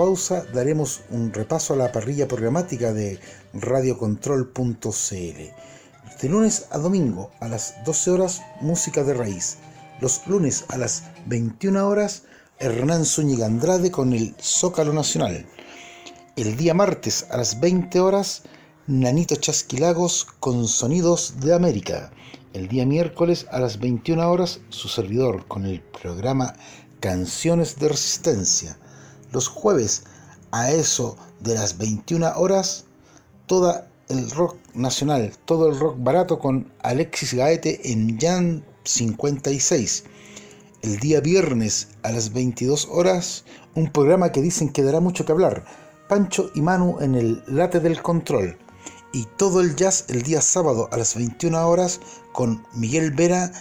Pausa, 0.00 0.46
daremos 0.54 1.02
un 1.10 1.30
repaso 1.30 1.74
a 1.74 1.76
la 1.76 1.92
parrilla 1.92 2.26
programática 2.26 2.94
de 2.94 3.20
radiocontrol.cl. 3.52 5.40
De 6.22 6.28
lunes 6.30 6.66
a 6.70 6.78
domingo 6.78 7.30
a 7.38 7.48
las 7.48 7.74
12 7.84 8.10
horas, 8.12 8.40
música 8.62 9.04
de 9.04 9.12
raíz. 9.12 9.58
Los 10.00 10.26
lunes 10.26 10.64
a 10.68 10.78
las 10.78 11.02
21 11.26 11.86
horas, 11.86 12.22
Hernán 12.58 13.04
Zúñiga 13.04 13.44
Andrade 13.44 13.90
con 13.90 14.14
el 14.14 14.34
Zócalo 14.40 14.94
Nacional. 14.94 15.44
El 16.34 16.56
día 16.56 16.72
martes 16.72 17.26
a 17.30 17.36
las 17.36 17.60
20 17.60 18.00
horas, 18.00 18.44
Nanito 18.86 19.36
Chasquilagos 19.36 20.26
con 20.40 20.66
Sonidos 20.66 21.40
de 21.40 21.52
América. 21.52 22.10
El 22.54 22.68
día 22.68 22.86
miércoles 22.86 23.46
a 23.50 23.60
las 23.60 23.78
21 23.78 24.30
horas, 24.30 24.60
su 24.70 24.88
servidor 24.88 25.46
con 25.46 25.66
el 25.66 25.82
programa 25.82 26.54
Canciones 27.00 27.78
de 27.78 27.90
Resistencia. 27.90 28.78
Los 29.32 29.48
jueves 29.48 30.04
a 30.50 30.70
eso 30.70 31.16
de 31.40 31.54
las 31.54 31.78
21 31.78 32.32
horas, 32.36 32.84
todo 33.46 33.84
el 34.08 34.30
rock 34.30 34.56
nacional, 34.74 35.32
todo 35.44 35.68
el 35.68 35.78
rock 35.78 35.96
barato 35.98 36.38
con 36.38 36.72
Alexis 36.82 37.34
Gaete 37.34 37.92
en 37.92 38.18
Jan 38.18 38.64
56. 38.84 40.04
El 40.82 40.98
día 40.98 41.20
viernes 41.20 41.88
a 42.02 42.10
las 42.10 42.32
22 42.32 42.88
horas, 42.90 43.44
un 43.74 43.92
programa 43.92 44.32
que 44.32 44.42
dicen 44.42 44.70
que 44.70 44.82
dará 44.82 44.98
mucho 44.98 45.24
que 45.24 45.32
hablar. 45.32 45.64
Pancho 46.08 46.50
y 46.54 46.62
Manu 46.62 46.98
en 47.00 47.14
el 47.14 47.44
Late 47.46 47.78
del 47.78 48.02
Control. 48.02 48.58
Y 49.12 49.26
todo 49.36 49.60
el 49.60 49.76
jazz 49.76 50.06
el 50.08 50.22
día 50.22 50.40
sábado 50.40 50.88
a 50.90 50.96
las 50.96 51.14
21 51.14 51.68
horas 51.68 52.00
con 52.32 52.66
Miguel 52.74 53.12
Vera. 53.12 53.52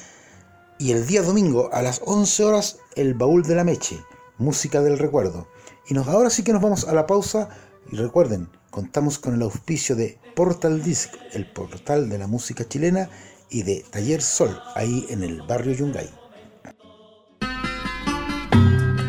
Y 0.80 0.92
el 0.92 1.06
día 1.06 1.22
domingo 1.22 1.70
a 1.74 1.82
las 1.82 2.02
11 2.06 2.44
horas, 2.44 2.78
el 2.96 3.14
Baúl 3.14 3.44
de 3.44 3.56
la 3.56 3.64
Meche, 3.64 4.00
música 4.38 4.82
del 4.82 4.98
recuerdo. 4.98 5.48
Y 5.90 5.96
nos, 5.96 6.08
ahora 6.08 6.30
sí 6.30 6.44
que 6.44 6.54
nos 6.54 6.62
vamos 6.62 6.86
a 6.88 6.94
la 6.94 7.08
pausa. 7.08 7.50
Y 7.92 7.98
recuerden, 7.98 8.48
contamos 8.70 9.18
con 9.18 9.34
el 9.34 9.42
auspicio 9.42 9.96
de 9.96 10.20
Portal 10.36 10.84
Disc, 10.84 11.12
el 11.34 11.52
portal 11.52 12.08
de 12.10 12.20
la 12.20 12.28
música 12.28 12.68
chilena, 12.68 13.10
y 13.50 13.64
de 13.64 13.84
Taller 13.90 14.22
Sol, 14.22 14.62
ahí 14.76 15.08
en 15.10 15.24
el 15.24 15.42
barrio 15.42 15.74
Yungay. 15.74 16.10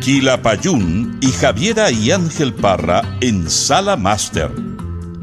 Quilapayún 0.01 1.19
y 1.21 1.27
Javiera 1.27 1.91
y 1.91 2.09
Ángel 2.09 2.55
Parra 2.55 3.03
en 3.21 3.47
Sala 3.47 3.95
Master. 3.95 4.49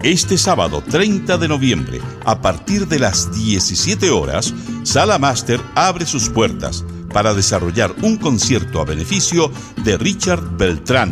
Este 0.05 0.39
sábado 0.39 0.81
30 0.89 1.37
de 1.39 1.49
noviembre, 1.49 2.01
a 2.25 2.41
partir 2.41 2.87
de 2.87 3.01
las 3.01 3.33
17 3.37 4.09
horas, 4.11 4.55
Sala 4.85 5.19
Master 5.19 5.61
abre 5.75 6.07
sus 6.07 6.29
puertas 6.29 6.85
para 7.13 7.35
desarrollar 7.35 7.93
un 8.03 8.17
concierto 8.17 8.81
a 8.81 8.85
beneficio 8.85 9.51
de 9.83 9.99
Richard 9.99 10.57
Beltrán, 10.57 11.11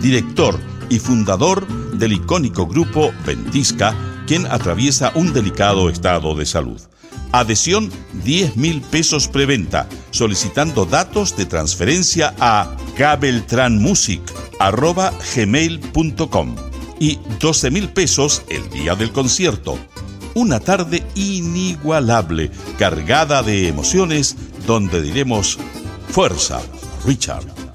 director 0.00 0.58
y 0.88 0.98
fundador 0.98 1.66
del 1.92 2.12
icónico 2.12 2.66
grupo 2.66 3.12
Ventisca, 3.24 3.94
quien 4.26 4.46
atraviesa 4.46 5.12
un 5.14 5.32
delicado 5.32 5.88
estado 5.88 6.34
de 6.34 6.46
salud. 6.46 6.80
Adhesión 7.32 7.90
10 8.24 8.56
mil 8.56 8.80
pesos 8.80 9.28
preventa, 9.28 9.88
solicitando 10.10 10.86
datos 10.86 11.36
de 11.36 11.44
transferencia 11.46 12.34
a 12.38 12.76
gmail.com 15.34 16.56
y 16.98 17.18
12 17.40 17.70
mil 17.70 17.88
pesos 17.90 18.42
el 18.48 18.70
día 18.70 18.94
del 18.94 19.12
concierto. 19.12 19.78
Una 20.34 20.60
tarde 20.60 21.02
inigualable, 21.14 22.50
cargada 22.78 23.42
de 23.42 23.68
emociones, 23.68 24.36
donde 24.66 25.02
diremos 25.02 25.58
fuerza, 26.08 26.60
Richard. 27.04 27.65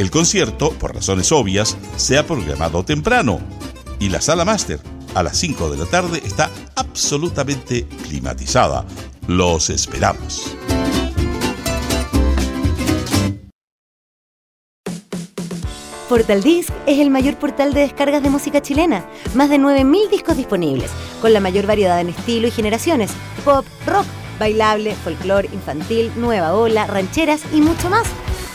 El 0.00 0.10
concierto, 0.10 0.70
por 0.70 0.94
razones 0.94 1.30
obvias, 1.30 1.76
se 1.96 2.16
ha 2.16 2.26
programado 2.26 2.82
temprano 2.86 3.38
y 3.98 4.08
la 4.08 4.22
sala 4.22 4.46
máster 4.46 4.80
a 5.14 5.22
las 5.22 5.36
5 5.36 5.68
de 5.68 5.76
la 5.76 5.84
tarde 5.84 6.22
está 6.24 6.48
absolutamente 6.74 7.84
climatizada. 8.08 8.86
Los 9.28 9.68
esperamos. 9.68 10.56
Portal 16.08 16.42
Disc 16.42 16.70
es 16.86 16.98
el 16.98 17.10
mayor 17.10 17.38
portal 17.38 17.74
de 17.74 17.80
descargas 17.80 18.22
de 18.22 18.30
música 18.30 18.62
chilena. 18.62 19.04
Más 19.34 19.50
de 19.50 19.58
9.000 19.58 20.08
discos 20.08 20.38
disponibles, 20.38 20.90
con 21.20 21.34
la 21.34 21.40
mayor 21.40 21.66
variedad 21.66 22.00
en 22.00 22.08
estilo 22.08 22.48
y 22.48 22.50
generaciones. 22.50 23.10
Pop, 23.44 23.66
rock, 23.86 24.06
bailable, 24.38 24.94
folclore, 24.94 25.50
infantil, 25.52 26.10
nueva 26.16 26.54
ola, 26.54 26.86
rancheras 26.86 27.42
y 27.52 27.60
mucho 27.60 27.90
más. 27.90 28.06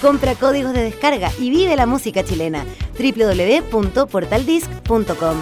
Compra 0.06 0.36
códigos 0.36 0.74
de 0.74 0.84
descarga 0.84 1.32
y 1.40 1.50
vive 1.50 1.76
la 1.76 1.88
música 1.88 2.24
chilena. 2.24 2.64
www.portaldisc.com 3.00 5.38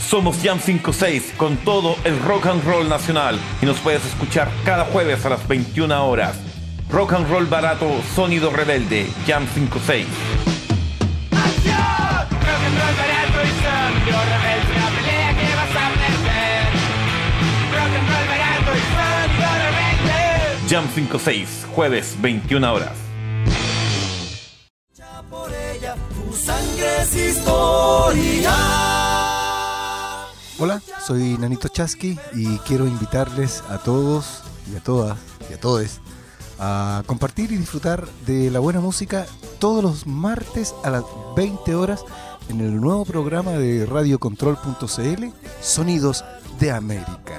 Somos 0.00 0.38
Jam 0.42 0.58
56 0.58 1.34
con 1.36 1.56
todo 1.58 1.94
el 2.02 2.20
rock 2.24 2.46
and 2.46 2.64
roll 2.64 2.88
nacional 2.88 3.38
y 3.62 3.66
nos 3.66 3.78
puedes 3.78 4.04
escuchar 4.04 4.50
cada 4.64 4.84
jueves 4.86 5.24
a 5.24 5.28
las 5.28 5.46
21 5.46 6.08
horas. 6.08 6.36
Rock 6.90 7.12
and 7.12 7.30
roll 7.30 7.46
barato, 7.46 7.88
sonido 8.16 8.50
rebelde, 8.50 9.06
Jam 9.28 9.46
56. 9.46 10.06
Jam 20.68 20.86
56, 20.94 21.66
jueves 21.74 22.14
21 22.20 22.74
horas. 22.74 22.92
Por 25.30 25.50
ella, 25.50 25.96
tu 26.14 26.36
sangre 26.36 27.00
es 27.00 27.16
historia. 27.16 28.54
Hola, 30.58 30.82
soy 31.06 31.38
Nanito 31.38 31.68
Chasqui 31.68 32.18
y 32.34 32.58
quiero 32.58 32.86
invitarles 32.86 33.62
a 33.70 33.78
todos 33.78 34.42
y 34.70 34.76
a 34.76 34.80
todas 34.80 35.16
y 35.48 35.54
a 35.54 35.60
todos 35.60 36.00
a 36.58 37.02
compartir 37.06 37.50
y 37.50 37.56
disfrutar 37.56 38.06
de 38.26 38.50
la 38.50 38.58
buena 38.58 38.80
música 38.80 39.24
todos 39.58 39.82
los 39.82 40.06
martes 40.06 40.74
a 40.84 40.90
las 40.90 41.04
20 41.34 41.74
horas 41.76 42.04
en 42.50 42.60
el 42.60 42.78
nuevo 42.78 43.06
programa 43.06 43.52
de 43.52 43.86
radiocontrol.cl 43.86 45.24
Sonidos 45.62 46.26
de 46.60 46.72
América. 46.72 47.37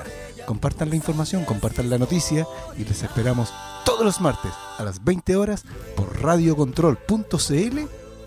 Compartan 0.50 0.90
la 0.90 0.96
información, 0.96 1.46
compartan 1.46 1.92
la 1.92 2.00
noticia 2.00 2.48
y 2.76 2.84
les 2.84 3.04
esperamos 3.04 3.54
todos 3.86 4.04
los 4.04 4.20
martes 4.20 4.52
a 4.80 4.84
las 4.84 5.04
20 5.04 5.36
horas 5.36 5.64
por 5.96 6.24
radiocontrol.cl 6.24 7.80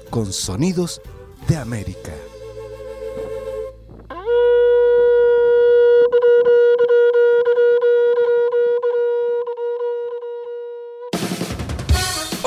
con 0.08 0.32
Sonidos 0.32 1.02
de 1.48 1.56
América. 1.56 2.12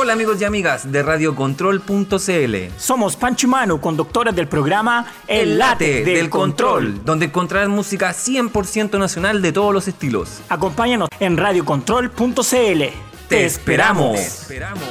Hola 0.06 0.14
amigos 0.14 0.40
y 0.40 0.44
amigas 0.44 0.92
de 0.92 1.02
radiocontrol.cl. 1.02 2.56
Somos 2.78 3.16
Pancho 3.16 3.48
y 3.48 3.50
Manu, 3.50 3.82
conductores 3.82 4.36
del 4.36 4.48
programa 4.48 5.12
El 5.28 5.58
Late 5.58 6.06
del, 6.06 6.30
Control, 6.30 7.04
donde 7.04 7.26
encontrarás 7.26 7.70
música 7.70 8.12
100% 8.12 9.00
nacional 9.00 9.42
de 9.42 9.52
todos 9.52 9.74
los 9.74 9.88
estilos. 9.88 10.42
Acompáñanos 10.48 11.10
en 11.20 11.38
radiocontrol.cl. 11.38 12.84
Te 13.28 13.46
esperamos. 13.46 14.14
Te 14.14 14.22
esperamos. 14.22 14.84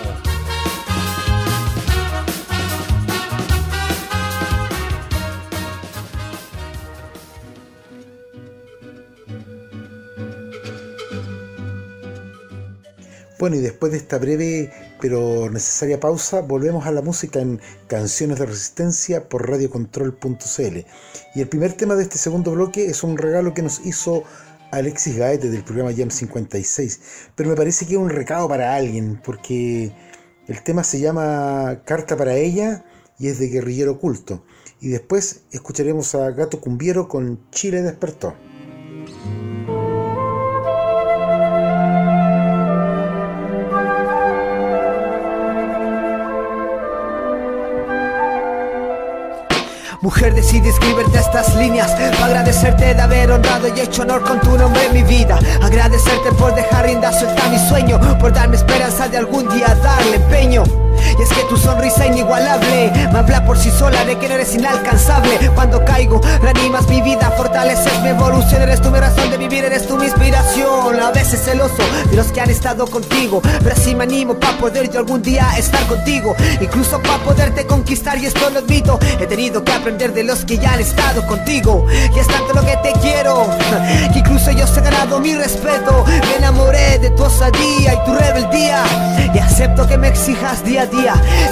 Bueno, 13.39 13.57
y 13.57 13.61
después 13.61 13.93
de 13.93 13.99
esta 13.99 14.19
breve 14.19 14.73
pero 15.01 15.51
necesaria 15.51 16.01
pausa, 16.01 16.41
volvemos 16.41 16.87
a 16.87 16.93
la 16.93 17.03
música 17.03 17.41
en 17.41 17.61
Canciones 17.87 18.39
de 18.39 18.47
Resistencia 18.47 19.29
por 19.29 19.49
radiocontrol.cl. 19.49 20.87
Y 21.35 21.41
el 21.41 21.49
primer 21.49 21.73
tema 21.75 21.95
de 21.95 22.05
este 22.05 22.19
segundo 22.19 22.53
bloque 22.53 22.87
es 22.87 23.03
un 23.03 23.19
regalo 23.19 23.55
que 23.55 23.63
nos 23.63 23.85
hizo 23.85 24.25
Alexis 24.71 25.17
Gaete 25.17 25.51
del 25.51 25.65
programa 25.65 25.93
Jam 25.97 26.11
56. 26.11 27.01
Pero 27.35 27.51
me 27.51 27.57
parece 27.57 27.87
que 27.87 27.93
es 27.93 27.99
un 27.99 28.11
recado 28.11 28.49
para 28.49 28.75
alguien, 28.75 29.21
porque 29.25 29.93
el 30.47 30.63
tema 30.63 30.85
se 30.85 31.01
llama 31.01 31.83
Carta 31.85 32.17
para 32.17 32.35
ella 32.37 32.85
y 33.19 33.29
es 33.29 33.39
de 33.39 33.49
Guerrillero 33.49 33.93
Oculto. 33.93 34.45
Y 34.81 34.89
después 34.89 35.43
escucharemos 35.51 36.15
a 36.15 36.31
Gato 36.31 36.61
Cumbiero 36.61 37.09
con 37.09 37.51
Chile 37.51 37.83
Despertó. 37.83 38.35
Mujer, 50.05 50.35
decidí 50.35 50.69
escribirte 50.69 51.19
estas 51.19 51.55
líneas 51.57 51.91
para 51.93 52.27
agradecerte 52.27 52.93
de 52.93 53.01
haber 53.01 53.31
honrado 53.31 53.69
y 53.75 53.81
hecho 53.81 54.03
honor 54.03 54.23
con 54.23 54.39
tu 54.39 54.59
nombre 54.59 54.85
en 54.85 54.93
mi 54.93 55.03
vida. 55.03 55.39
Agradecerte 55.63 56.31
por 56.33 56.55
dejar 56.55 56.85
rienda 56.85 57.11
suelta 57.11 57.49
mi 57.49 57.59
sueño, 57.59 57.99
por 58.19 58.31
darme 58.31 58.57
esperanza 58.57 59.09
de 59.09 59.17
algún 59.17 59.49
día 59.49 59.75
darle 59.83 60.17
empeño. 60.17 60.84
Y 61.19 61.23
es 61.23 61.29
que 61.29 61.43
tu 61.49 61.57
sonrisa 61.57 62.07
inigualable 62.07 62.93
me 63.13 63.19
habla 63.19 63.45
por 63.45 63.59
sí 63.59 63.71
sola 63.71 64.05
de 64.05 64.19
que 64.19 64.29
no 64.29 64.35
eres 64.35 64.55
inalcanzable. 64.55 65.51
Cuando 65.55 65.85
caigo, 65.85 66.21
reanimas 66.43 66.89
mi 66.89 67.03
vida, 67.03 67.33
fortaleces 67.37 68.01
mi 68.03 68.09
evolución. 68.09 68.63
Eres 68.63 68.81
tú 68.81 68.91
mi 68.91 68.99
razón 68.99 69.31
de 69.31 69.37
vivir, 69.37 69.65
eres 69.65 69.87
tú 69.87 69.97
mi 69.97 70.07
inspiración. 70.07 71.01
A 71.01 71.11
veces 71.11 71.41
celoso 71.45 71.83
de 72.11 72.17
los 72.17 72.29
que 72.29 72.41
han 72.41 72.51
estado 72.51 72.87
contigo, 72.87 73.41
pero 73.43 73.75
así 73.75 73.95
me 73.95 74.05
animo 74.05 74.35
para 74.35 74.57
poder 74.59 74.91
yo 74.91 75.01
algún 75.01 75.23
día 75.23 75.47
estar 75.59 75.85
contigo. 75.87 76.35
Incluso 76.61 77.01
para 77.03 77.19
poderte 77.19 77.67
conquistar, 77.67 78.19
y 78.19 78.27
esto 78.27 78.51
lo 78.51 78.61
admito. 78.61 78.99
He 79.21 79.27
tenido 79.27 79.65
que 79.65 79.73
aprender 79.73 80.13
de 80.13 80.25
los 80.25 80.45
que 80.45 80.59
ya 80.59 80.73
han 80.73 80.81
estado 80.81 81.27
contigo. 81.27 81.87
Y 82.15 82.19
es 82.19 82.27
tanto 82.27 82.55
lo 82.55 82.63
que 82.63 82.77
te 82.79 82.93
quiero, 83.01 83.47
que 84.13 84.19
incluso 84.19 84.51
yo 84.51 84.65
he 84.67 84.81
ganado 84.81 85.21
mi 85.21 85.35
respeto. 85.35 86.05
Me 86.07 86.37
enamoré 86.37 86.99
de 86.99 87.11
tu 87.11 87.23
osadía 87.25 87.95
y 87.95 88.05
tu 88.05 88.15
rebeldía. 88.15 88.85
Y 89.35 89.39
acepto 89.39 89.87
que 89.87 89.99
me 89.99 90.09
exijas 90.09 90.65
día 90.65 90.84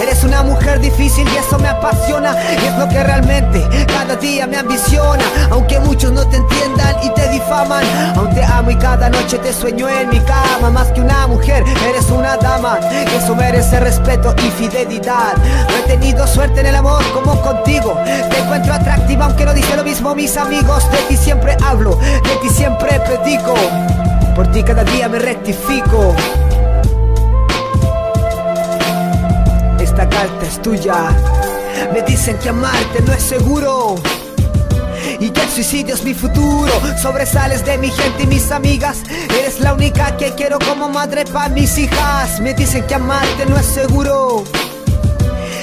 Eres 0.03 0.25
una 0.25 0.43
mujer 0.43 0.79
difícil 0.81 1.27
y 1.33 1.37
eso 1.39 1.59
me 1.59 1.69
apasiona. 1.69 2.37
Y 2.63 2.67
es 2.67 2.77
lo 2.77 2.89
que 2.89 3.03
realmente 3.03 3.67
cada 3.87 4.17
día 4.17 4.47
me 4.47 4.59
ambiciona. 4.59 5.25
Aunque 5.51 5.81
muchos 5.81 6.13
no 6.13 6.27
te 6.29 6.37
entiendan 6.37 6.97
y 7.03 7.11
te 7.15 7.29
difaman. 7.31 7.83
Aún 8.17 8.35
te 8.35 8.45
amo 8.45 8.71
y 8.71 8.77
cada 8.77 9.09
noche 9.09 9.39
te 9.39 9.53
sueño 9.53 9.89
en 9.89 10.11
mi 10.11 10.21
cama. 10.21 10.71
Más 10.71 10.89
que 10.89 11.01
una 11.01 11.27
mujer, 11.27 11.65
eres 11.89 12.11
una 12.11 12.37
dama. 12.37 12.79
Y 12.93 13.17
eso 13.17 13.35
merece 13.35 13.81
respeto 13.81 14.35
y 14.39 14.51
fidelidad. 14.51 15.35
No 15.69 15.77
he 15.77 15.83
tenido 15.87 16.27
suerte 16.27 16.61
en 16.61 16.67
el 16.67 16.77
amor 16.77 17.03
como 17.15 17.41
contigo. 17.41 17.99
Te 18.05 18.39
encuentro 18.39 18.75
atractiva 18.75 19.27
aunque 19.27 19.47
no 19.47 19.55
dice 19.55 19.77
lo 19.77 19.85
mismo 19.85 20.15
mis 20.15 20.37
amigos. 20.37 20.91
De 20.91 20.99
ti 21.09 21.17
siempre 21.17 21.57
hablo, 21.65 21.97
de 21.97 22.37
ti 22.43 22.51
siempre 22.51 23.01
predico. 23.01 23.55
Por 24.35 24.51
ti 24.53 24.63
cada 24.63 24.85
día 24.85 25.09
me 25.09 25.19
rectifico. 25.19 26.15
Es 30.43 30.61
tuya. 30.63 31.11
Me 31.93 32.03
dicen 32.03 32.39
que 32.39 32.49
amarte 32.49 33.03
no 33.03 33.13
es 33.13 33.23
seguro. 33.23 33.97
Y 35.19 35.31
que 35.31 35.43
el 35.43 35.49
suicidio 35.49 35.95
es 35.95 36.05
mi 36.05 36.15
futuro. 36.15 36.73
Sobresales 37.01 37.65
de 37.65 37.79
mi 37.79 37.91
gente 37.91 38.25
y 38.25 38.27
mis 38.27 38.51
amigas. 38.51 39.03
Eres 39.39 39.61
la 39.61 39.75
única 39.75 40.17
que 40.17 40.33
quiero 40.35 40.59
como 40.59 40.89
madre 40.89 41.25
para 41.25 41.49
mis 41.49 41.77
hijas. 41.79 42.41
Me 42.41 42.55
dicen 42.55 42.87
que 42.87 42.95
amarte 42.95 43.47
no 43.47 43.57
es 43.57 43.67
seguro 43.67 44.45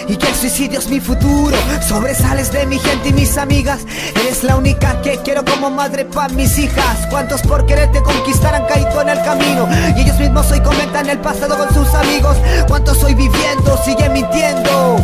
y 0.09 0.17
que 0.17 0.27
el 0.27 0.35
suicidio 0.35 0.79
es 0.79 0.87
mi 0.89 0.99
futuro. 0.99 1.55
Sobresales 1.87 2.51
de 2.51 2.65
mi 2.65 2.79
gente 2.79 3.09
y 3.09 3.13
mis 3.13 3.37
amigas. 3.37 3.81
Eres 4.19 4.43
la 4.43 4.57
única 4.57 5.01
que 5.01 5.17
quiero 5.23 5.45
como 5.45 5.69
madre 5.69 6.05
para 6.05 6.33
mis 6.33 6.57
hijas. 6.57 7.07
¿Cuántos 7.09 7.41
por 7.41 7.65
quererte 7.65 8.01
conquistar 8.01 8.55
han 8.55 8.65
caído 8.65 9.01
en 9.01 9.09
el 9.09 9.21
camino? 9.21 9.67
Y 9.95 10.01
ellos 10.01 10.19
mismos 10.19 10.51
hoy 10.51 10.59
comentan 10.61 11.09
el 11.09 11.19
pasado 11.19 11.57
con 11.57 11.73
sus 11.73 11.93
amigos. 11.93 12.37
¿Cuántos 12.67 13.03
hoy 13.03 13.13
viviendo 13.13 13.77
siguen 13.85 14.13
mintiendo? 14.13 14.97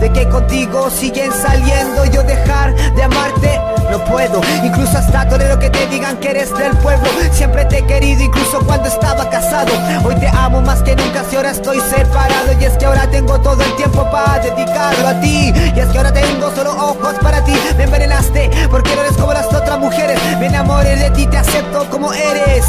De 0.00 0.12
que 0.12 0.28
contigo 0.28 0.88
siguen 0.90 1.32
saliendo. 1.32 2.04
Yo 2.06 2.22
dejar 2.22 2.74
de 2.94 3.02
amarte 3.02 3.81
no 3.92 4.02
puedo. 4.06 4.40
Incluso 4.64 4.96
hasta 4.96 5.28
torero 5.28 5.58
que 5.58 5.68
te 5.68 5.86
digan 5.88 6.16
que 6.16 6.30
eres 6.30 6.50
del 6.56 6.74
pueblo. 6.78 7.06
Siempre 7.30 7.66
te 7.66 7.78
he 7.78 7.86
querido, 7.86 8.22
incluso 8.22 8.60
cuando 8.64 8.88
estaba 8.88 9.28
casado. 9.28 9.70
Hoy 10.02 10.14
te 10.16 10.28
amo 10.28 10.62
más 10.62 10.82
que 10.82 10.96
nunca 10.96 11.22
si 11.28 11.36
ahora 11.36 11.50
estoy 11.50 11.78
separado. 11.80 12.52
Y 12.58 12.64
es 12.64 12.72
que 12.78 12.86
ahora 12.86 13.06
tengo 13.10 13.38
todo 13.40 13.62
el 13.62 13.76
tiempo 13.76 14.10
para 14.10 14.38
dedicarlo 14.38 15.08
a 15.08 15.20
ti. 15.20 15.52
Y 15.76 15.78
es 15.78 15.86
que 15.88 15.98
ahora 15.98 16.12
tengo 16.12 16.50
solo 16.56 16.70
ojos 16.72 17.16
para 17.20 17.44
ti. 17.44 17.52
Me 17.76 17.84
envenenaste 17.84 18.50
porque 18.70 18.96
no 18.96 19.02
eres 19.02 19.16
como 19.16 19.34
las 19.34 19.46
otras 19.46 19.78
mujeres. 19.78 20.18
Me 20.40 20.46
enamoré 20.46 20.96
de 20.96 21.10
ti, 21.10 21.26
te 21.26 21.36
acepto 21.36 21.88
como 21.90 22.14
eres. 22.14 22.64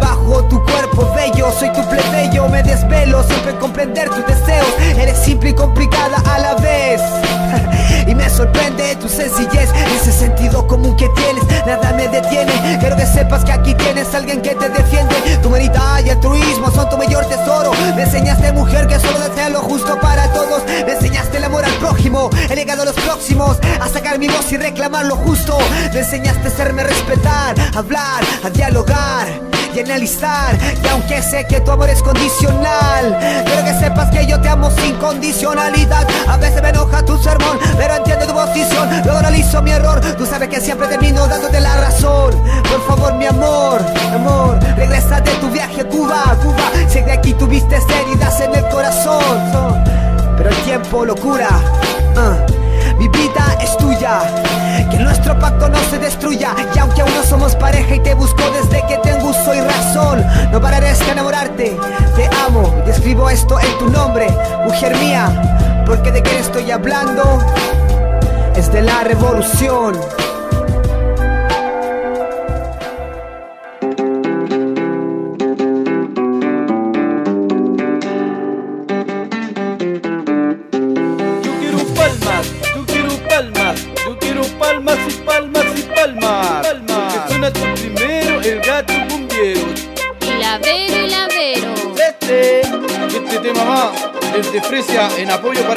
Bajo 0.00 0.44
tu 0.48 0.62
cuerpo 0.64 1.12
bello, 1.14 1.52
soy 1.58 1.72
tu 1.72 1.88
plebeyo. 1.88 2.48
Me 2.48 2.64
desvelo 2.64 3.22
siempre 3.22 3.52
en 3.52 3.58
comprender 3.58 4.08
tus 4.08 4.26
deseos. 4.26 4.66
Eres 4.98 5.16
simple 5.18 5.50
y 5.50 5.54
complicada 5.54 6.20
a 6.34 6.38
la 6.40 6.54
vez. 6.56 7.00
Y 8.06 8.14
me 8.14 8.28
sorprende 8.30 8.96
tu 8.96 9.08
sencillez, 9.08 9.59
Quiero 12.80 12.96
que 12.96 13.04
sepas 13.04 13.44
que 13.44 13.52
aquí 13.52 13.74
tienes 13.74 14.14
alguien 14.14 14.40
que 14.40 14.54
te 14.54 14.68
defiende. 14.70 15.14
Tu 15.42 15.48
humanidad 15.48 16.00
y 16.04 16.08
altruismo 16.08 16.70
son 16.70 16.88
tu 16.88 16.96
mayor 16.96 17.26
tesoro. 17.26 17.72
Me 17.94 18.02
enseñaste, 18.02 18.52
mujer, 18.52 18.86
que 18.86 18.98
solo 18.98 19.18
desea 19.18 19.50
lo 19.50 19.60
justo 19.60 20.00
para 20.00 20.32
todos. 20.32 20.62
Me 20.66 20.92
enseñaste 20.92 21.36
el 21.36 21.44
amor 21.44 21.64
al 21.64 21.74
prójimo, 21.74 22.30
el 22.48 22.56
legado 22.56 22.82
a 22.82 22.84
los 22.86 22.94
próximos, 22.94 23.58
a 23.80 23.88
sacar 23.88 24.18
mi 24.18 24.28
voz 24.28 24.50
y 24.50 24.56
reclamar 24.56 25.04
lo 25.04 25.16
justo. 25.16 25.58
Me 25.92 26.00
enseñaste 26.00 26.48
a 26.48 26.50
hacerme 26.50 26.84
respetar, 26.84 27.54
hablar, 27.76 28.24
a 28.44 28.48
dialogar 28.48 29.59
y 29.74 29.80
analizar 29.80 30.58
Y 30.82 30.88
aunque 30.88 31.22
sé 31.22 31.46
que 31.46 31.60
tu 31.60 31.70
amor 31.70 31.88
es 31.88 32.02
condicional 32.02 33.18
Quiero 33.44 33.64
que 33.64 33.74
sepas 33.74 34.10
que 34.10 34.26
yo 34.26 34.40
te 34.40 34.48
amo 34.48 34.70
sin 34.70 34.96
condicionalidad. 34.96 36.06
A 36.28 36.36
veces 36.36 36.62
me 36.62 36.70
enoja 36.70 37.04
tu 37.04 37.16
sermón 37.18 37.58
Pero 37.76 37.96
entiendo 37.96 38.26
tu 38.26 38.34
posición. 38.34 38.88
Luego 39.04 39.18
analizo 39.18 39.62
mi 39.62 39.70
error 39.70 40.00
Tú 40.16 40.26
sabes 40.26 40.48
que 40.48 40.60
siempre 40.60 40.88
termino 40.88 41.26
dándote 41.26 41.60
la 41.60 41.76
razón. 41.80 42.34
Por 42.70 42.86
favor 42.86 43.14
mi 43.14 43.26
amor, 43.26 43.84
amor 44.12 44.58
Regresa 44.76 45.20
de 45.20 45.32
tu 45.32 45.50
viaje 45.50 45.82
a 45.82 45.84
Cuba, 45.84 46.36
Cuba. 46.42 46.70
Sé 46.88 47.04
que 47.04 47.12
aquí 47.12 47.34
tuviste 47.34 47.76
heridas 47.76 48.40
en 48.40 48.54
el 48.54 48.68
corazón. 48.68 49.84
Pero 50.36 50.50
el 50.50 50.56
tiempo 50.62 51.04
lo 51.04 51.14
cura 51.16 51.48
uh. 52.16 52.98
Mi 52.98 53.08
vida 53.08 53.56
es 53.60 53.76
tuya, 53.78 54.20
que 54.90 54.98
nuestro 54.98 55.38
pacto 55.38 55.68
no 55.68 55.78
se 55.90 55.98
destruya. 55.98 56.54
Y 56.74 56.78
aunque 56.78 57.02
aún 57.02 57.14
no 57.14 57.22
somos 57.22 57.54
pareja 57.56 57.94
y 57.94 58.00
te 58.00 58.14
busco 58.14 58.42
desde 58.50 58.86
que 58.86 58.98
tengo 58.98 59.28
uso 59.30 59.54
y 59.54 59.60
razón, 59.60 60.24
no 60.52 60.60
pararé 60.60 60.92
de 60.92 61.10
enamorarte. 61.10 61.76
Te 62.16 62.30
amo 62.46 62.82
y 62.86 62.90
escribo 62.90 63.30
esto 63.30 63.58
en 63.60 63.78
tu 63.78 63.88
nombre, 63.88 64.26
mujer 64.64 64.96
mía, 64.96 65.84
porque 65.86 66.10
de 66.10 66.22
qué 66.22 66.38
estoy 66.38 66.70
hablando 66.70 67.22
es 68.56 68.72
de 68.72 68.82
la 68.82 69.04
revolución. 69.04 69.96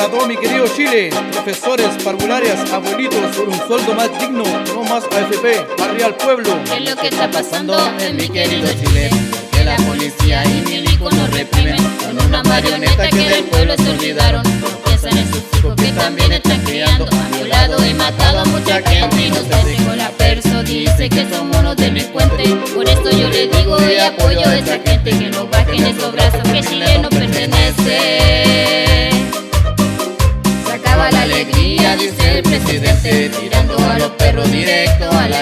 Para 0.04 0.18
todo 0.18 0.28
mi 0.28 0.36
querido 0.36 0.66
Chile. 0.68 1.10
Profesores, 1.32 1.88
parvularias, 2.04 2.60
abuelitos, 2.72 3.36
por 3.38 3.48
un 3.48 3.68
sueldo 3.68 3.94
más 3.94 4.10
digno, 4.20 4.44
no 4.74 4.84
más 4.84 5.06
AFP, 5.06 5.66
arriba 5.82 6.08
al 6.08 6.16
pueblo. 6.16 6.50
¿Qué 6.66 6.84
es 6.84 6.90
lo 6.90 6.96
que 6.98 7.08
está 7.08 7.32
pasando 7.32 7.78
en 8.00 8.18
mi 8.18 8.28
querido 8.28 8.68
Chile? 8.74 9.10
Que 9.52 9.64
la 9.64 9.78
policía 9.78 10.44
y 10.46 10.62
milico 10.70 11.10
nos 11.10 11.30
reprimen. 11.32 11.78
Son 12.02 12.20
una 12.28 12.44
marioneta 12.44 13.10
que 13.10 13.30
del 13.30 13.44
pueblo 13.46 13.76
se 13.78 13.90
olvidaron. 13.92 14.44
Piensan 14.86 15.18
en 15.18 15.28
sus 15.32 15.44
hijos 15.58 15.76
que 15.76 15.92
también 15.94 16.32
están 16.34 16.60
criando. 16.62 17.06
Han 17.06 17.32
violado 17.32 17.86
y 17.86 17.94
matado 17.94 18.40
a 18.40 18.46
mucha 18.46 18.82
gente 18.82 19.22
y 19.22 19.30
nos 19.30 19.48
tengo 19.48 19.96
la 19.96 20.10
perso. 20.12 20.64
Dice 20.64 21.08
que 21.08 21.28
somos 21.30 21.56
unos 21.58 21.78
delincuentes. 21.78 22.50
Por 22.76 22.90
esto 22.90 23.10
yo 23.10 23.30
le 23.30 23.48
digo 23.48 23.78
y 23.82 24.00
apoyo 24.00 24.46
a 24.46 24.58
esa 24.58 24.80
gente 24.80 25.12
que 25.12 25.30
no 25.30 25.48
bajen 25.48 25.86
esos 25.86 26.12
brazos 26.12 26.42
que 26.52 26.62
Chile 26.62 27.00
no 27.00 27.13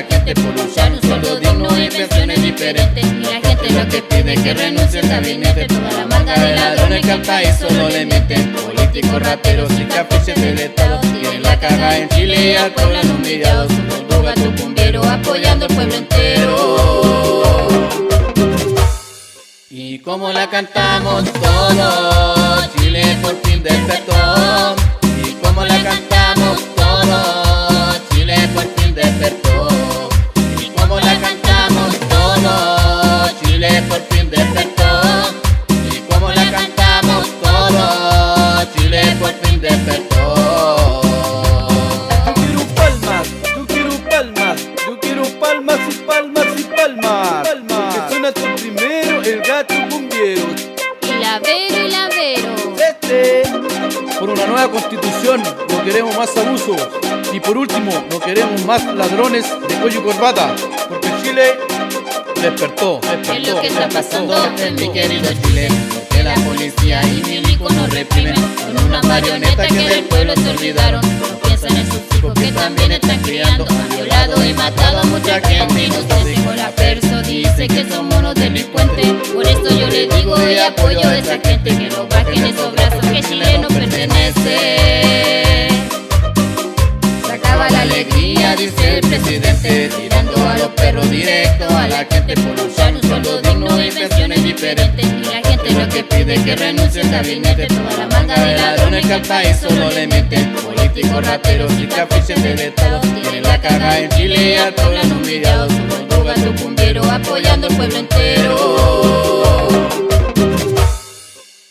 la 0.01 0.15
gente 0.15 0.33
por 0.35 0.53
luchar 0.57 0.91
un 0.91 1.01
sueldo 1.01 1.39
digno 1.39 1.67
y 1.77 1.89
pensiones 1.89 2.41
diferentes. 2.41 3.05
Y 3.05 3.23
la 3.23 3.41
gente 3.47 3.69
lo 3.69 3.87
que 3.87 4.01
pide 4.01 4.35
que 4.35 4.53
renuncie 4.53 4.99
el 4.99 5.09
gabinete 5.09 5.65
Toda 5.67 5.91
la 5.91 6.05
manga 6.07 6.33
de 6.33 6.55
ladrones 6.55 7.01
que 7.01 7.11
al 7.11 7.21
país 7.21 7.55
solo 7.59 7.89
le 7.89 8.05
meten. 8.05 8.53
Políticos, 8.53 9.21
rateros 9.21 9.71
y 9.79 9.83
capriches 9.85 10.35
del 10.41 10.59
Estado 10.59 10.99
Tienen 11.01 11.43
la 11.43 11.59
caga 11.59 11.97
en 11.97 12.09
Chile 12.09 12.53
y 12.53 12.55
al 12.55 12.71
pueblo 12.71 12.97
han 12.99 13.11
humillado 13.11 13.67
Somos 13.69 14.23
gatos 14.23 14.61
bomberos 14.61 15.05
apoyando 15.05 15.65
al 15.65 15.75
pueblo 15.75 15.95
entero. 15.95 17.67
Y 19.69 19.99
como 19.99 20.31
la 20.31 20.49
cantamos 20.49 21.23
todos 21.33 22.69
Chile 22.75 23.17
por 23.21 23.35
fin 23.41 23.63
despertó 23.63 24.75
Y 25.25 25.33
como 25.43 25.63
la 25.63 25.83
cantamos 25.83 26.59
todos 26.75 27.40
constitución 55.31 55.67
no 55.69 55.83
queremos 55.83 56.17
más 56.17 56.37
abusos. 56.37 56.77
Y 57.33 57.39
por 57.39 57.57
último, 57.57 57.91
no 58.09 58.19
queremos 58.19 58.65
más 58.65 58.83
ladrones 58.95 59.45
de 59.67 59.75
cuello 59.75 59.99
y 59.99 60.03
corbata. 60.03 60.53
Porque 60.89 61.09
Chile 61.23 61.43
despertó, 62.41 62.99
despertó. 63.01 63.33
Es 63.33 63.47
lo 63.47 63.61
que 63.61 63.67
está 63.67 63.89
pasando 63.89 64.35
en 64.57 64.75
mi 64.75 64.91
querido 64.91 65.29
Chile 65.43 65.69
Porque 65.93 66.23
la 66.23 66.33
policía 66.35 67.01
y 67.03 67.23
milico 67.23 67.69
nos 67.69 67.89
reprimen 67.91 68.35
Son 68.35 68.83
una 68.85 69.01
marioneta 69.03 69.67
que 69.67 69.73
del 69.75 70.03
pueblo 70.05 70.33
se 70.35 70.49
olvidaron 70.49 71.01
No 71.01 71.50
piensan 71.61 71.77
en 71.77 71.91
sus 71.91 72.17
hijos 72.17 72.33
que 72.33 72.51
también 72.51 72.91
están 72.91 73.19
criando 73.19 73.65
Han 73.69 73.89
violado 73.89 74.45
y 74.45 74.53
matado 74.53 74.99
a 74.99 75.03
mucha 75.03 75.39
gente 75.41 75.85
Y 75.85 75.89
nos 75.89 76.25
dijo 76.25 76.53
la 76.53 76.69
perso, 76.71 77.21
dice 77.21 77.67
que 77.67 77.89
somos 77.89 78.15
unos 78.15 78.35
delincuentes 78.35 79.07
Por 79.33 79.45
eso 79.45 79.69
yo 79.69 79.87
le 79.87 80.07
digo 80.07 80.35
y 80.49 80.57
apoyo 80.57 81.07
a 81.07 81.17
esa 81.17 81.39
gente 81.39 81.77
Que 81.77 81.89
no 81.89 82.07
bajen 82.07 82.45
esos 82.45 82.71
brazos 82.73 83.01
que 83.01 83.21
Chile 83.21 83.57
no 83.59 83.67
pertenece 83.67 84.81
se 87.25 87.31
acaba 87.31 87.69
la 87.69 87.81
alegría, 87.81 88.55
dice 88.55 88.97
el 88.97 89.01
presidente, 89.01 89.89
tirando 89.95 90.49
a 90.49 90.57
los 90.57 90.67
perros 90.69 91.09
directo 91.09 91.65
a 91.69 91.87
la 91.87 92.05
gente 92.05 92.35
por 92.35 92.59
luchar 92.59 92.93
un 92.93 93.01
sueldo 93.01 93.41
digno 93.41 93.81
y 93.81 93.91
pensiones 93.91 94.43
diferentes. 94.43 95.05
Y 95.05 95.23
la 95.23 95.41
pide 96.03 96.43
que 96.43 96.55
renuncie 96.55 97.01
el 97.01 97.11
gabinete, 97.11 97.67
toda 97.67 97.97
la 97.97 98.07
manga 98.07 98.39
de 98.39 98.57
ladrones 98.57 99.05
que 99.05 99.13
al 99.13 99.21
país 99.21 99.57
solo 99.57 99.89
le 99.91 100.07
meten. 100.07 100.53
Políticos, 100.53 101.25
rateros 101.25 101.71
y 101.79 101.87
capriches 101.87 102.41
del 102.41 102.59
Estado, 102.59 102.99
tienen 103.01 103.43
la 103.43 103.59
caga 103.59 103.99
en 103.99 104.09
Chile 104.11 104.53
y 104.53 104.57
al 104.57 104.73
pueblo 104.73 104.99
han 105.01 105.11
humillado. 105.11 105.69
Somos 105.69 106.09
dos 106.09 106.25
gatos 106.25 106.61
cumberos 106.61 107.07
apoyando 107.07 107.67
al 107.67 107.75
pueblo 107.75 107.97
entero. 107.97 109.67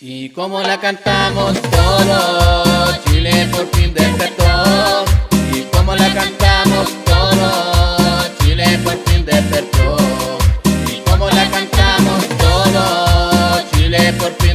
Y 0.01 0.31
como 0.31 0.61
la 0.63 0.79
cantamos 0.81 1.61
todos, 1.63 3.05
Chile 3.05 3.49
por 3.53 3.69
fin 3.77 3.93
despertó. 3.95 5.05
Y 5.53 5.63
como 5.75 5.95
la 5.95 6.13
cantamos 6.15 6.89
todos, 7.05 8.31
Chile 8.41 8.79
por 8.85 8.99
fin 9.05 9.25
despertó. 9.25 10.40
Por 14.19 14.33
fin 14.39 14.50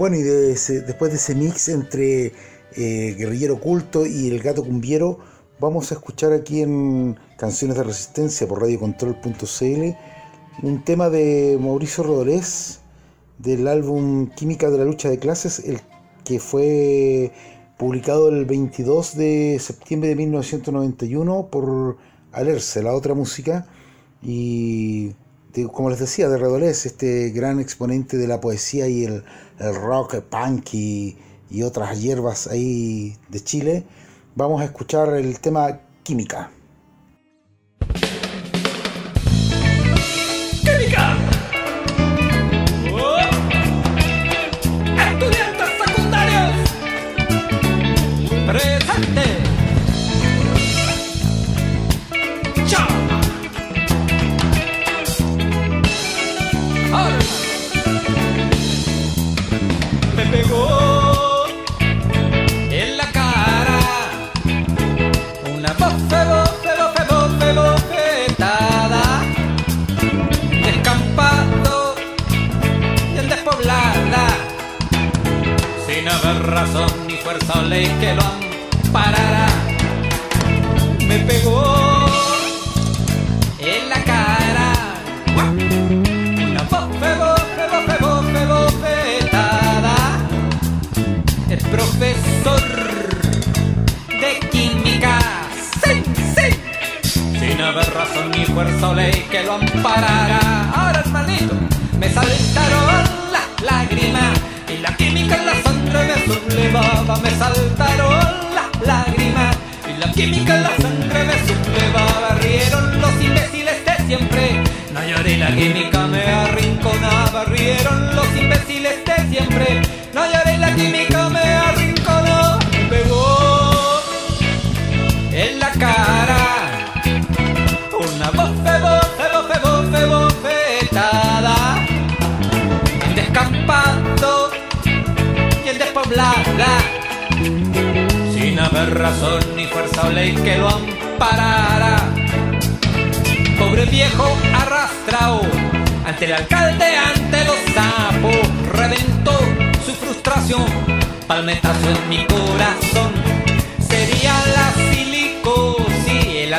Bueno, 0.00 0.16
y 0.16 0.22
de 0.22 0.54
después 0.54 1.10
de 1.10 1.18
ese 1.18 1.34
mix 1.34 1.68
entre 1.68 2.32
eh, 2.74 3.14
Guerrillero 3.18 3.56
Oculto 3.56 4.06
y 4.06 4.28
El 4.28 4.40
Gato 4.40 4.64
Cumbiero, 4.64 5.18
vamos 5.60 5.92
a 5.92 5.94
escuchar 5.96 6.32
aquí 6.32 6.62
en 6.62 7.18
Canciones 7.36 7.76
de 7.76 7.82
Resistencia 7.82 8.48
por 8.48 8.62
radiocontrol.cl 8.62 9.96
un 10.62 10.84
tema 10.86 11.10
de 11.10 11.58
Mauricio 11.60 12.02
Rodolés 12.02 12.80
del 13.36 13.68
álbum 13.68 14.30
Química 14.30 14.70
de 14.70 14.78
la 14.78 14.86
Lucha 14.86 15.10
de 15.10 15.18
Clases, 15.18 15.58
el 15.66 15.82
que 16.24 16.40
fue 16.40 17.30
publicado 17.76 18.30
el 18.30 18.46
22 18.46 19.18
de 19.18 19.58
septiembre 19.60 20.08
de 20.08 20.16
1991 20.16 21.48
por 21.52 21.98
Alerce, 22.32 22.82
la 22.82 22.94
otra 22.94 23.12
música, 23.12 23.66
y 24.22 25.12
como 25.72 25.90
les 25.90 25.98
decía, 25.98 26.28
de 26.28 26.38
Redolés, 26.38 26.86
este 26.86 27.30
gran 27.30 27.60
exponente 27.60 28.16
de 28.16 28.28
la 28.28 28.40
poesía 28.40 28.88
y 28.88 29.04
el, 29.04 29.24
el 29.60 29.74
rock, 29.74 30.20
punk 30.22 30.74
y, 30.74 31.16
y 31.50 31.62
otras 31.62 32.00
hierbas 32.00 32.48
ahí 32.48 33.16
de 33.28 33.40
Chile, 33.40 33.84
vamos 34.34 34.60
a 34.60 34.64
escuchar 34.64 35.14
el 35.14 35.38
tema. 35.38 35.80
¡Química! 36.02 36.50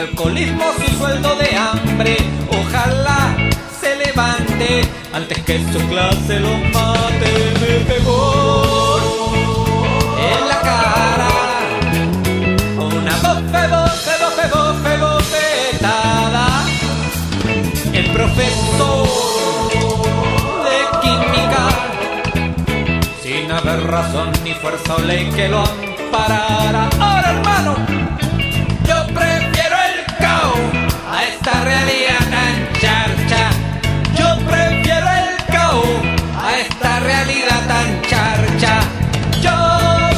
Alcoholismo, 0.01 0.63
su 0.79 0.97
sueldo 0.97 1.35
de 1.35 1.55
hambre. 1.55 2.17
Ojalá 2.49 3.35
se 3.79 3.95
levante 3.95 4.81
antes 5.13 5.37
que 5.43 5.59
su 5.71 5.79
clase 5.89 6.39
lo 6.39 6.57
mate. 6.73 7.31
Me 7.61 7.73
pegó 7.85 8.97
en 10.17 10.47
la 10.47 10.59
cara 10.61 11.29
una 12.77 13.15
bofe, 13.27 13.67
bofe, 13.75 14.13
bofe, 14.23 14.45
bofe, 14.55 14.97
bofetada. 14.97 16.47
El 17.93 18.07
profesor 18.11 19.07
de 20.65 20.77
química, 21.01 21.63
sin 23.21 23.51
haber 23.51 23.83
razón 23.85 24.31
ni 24.43 24.53
fuerza 24.53 24.95
o 24.95 25.01
ley 25.01 25.29
que 25.35 25.47
lo 25.47 25.59
amparara. 25.59 26.89
Ahora, 26.99 27.31
hermano, 27.31 27.75
realidad 31.71 32.23
tan 32.35 32.55
charcha. 32.81 33.43
Yo 34.19 34.27
prefiero 34.49 35.07
el 35.21 35.29
caos 35.53 35.97
a 36.37 36.59
esta 36.59 36.99
realidad 36.99 37.61
tan 37.71 37.89
charcha. 38.09 38.73
Yo 39.45 39.55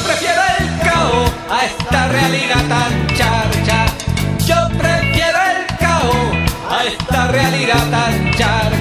prefiero 0.05 0.41
el 0.57 0.65
caos 0.87 1.31
a 1.57 1.65
esta 1.65 2.07
realidad 2.07 2.63
tan 2.73 2.93
charcha. 3.17 3.79
Yo 4.49 4.59
prefiero 4.81 5.39
el 5.53 5.61
caos 5.85 6.27
a 6.75 6.83
esta 6.85 7.27
realidad 7.27 7.83
tan 7.91 8.31
charcha. 8.37 8.72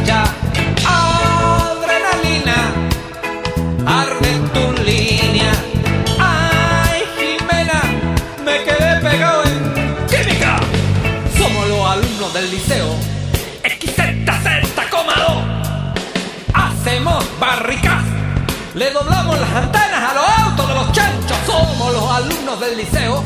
Le 18.83 18.91
doblamos 18.91 19.39
las 19.39 19.55
antenas 19.55 20.11
a 20.11 20.15
los 20.15 20.29
autos 20.45 20.67
de 20.69 20.75
los 20.75 20.91
chanchos. 20.91 21.37
Somos 21.47 21.93
los 21.93 22.11
alumnos 22.11 22.59
del 22.59 22.79
liceo. 22.79 23.23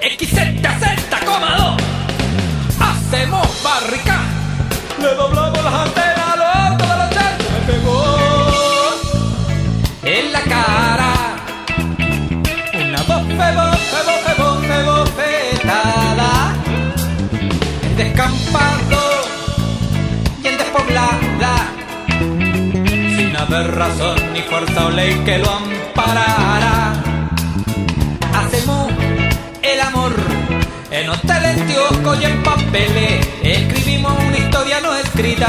XZZ,2. 0.00 1.76
Hacemos 2.78 3.62
barricas. 3.64 4.20
Le 5.00 5.14
doblamos 5.16 5.64
las 5.64 5.74
antenas 5.74 6.13
haber 23.54 23.74
razón 23.76 24.32
ni 24.32 24.40
fuerza 24.42 24.86
o 24.86 24.90
ley 24.90 25.14
que 25.24 25.38
lo 25.38 25.50
amparara. 25.50 26.92
Hacemos 28.34 28.92
el 29.62 29.80
amor 29.80 30.12
en 30.90 31.08
hoteles, 31.08 31.62
kioscos 31.62 32.20
y 32.20 32.24
en 32.24 32.42
papeles. 32.42 33.28
Escribimos 33.42 34.12
una 34.26 34.38
historia 34.38 34.80
no 34.80 34.94
escrita. 34.96 35.48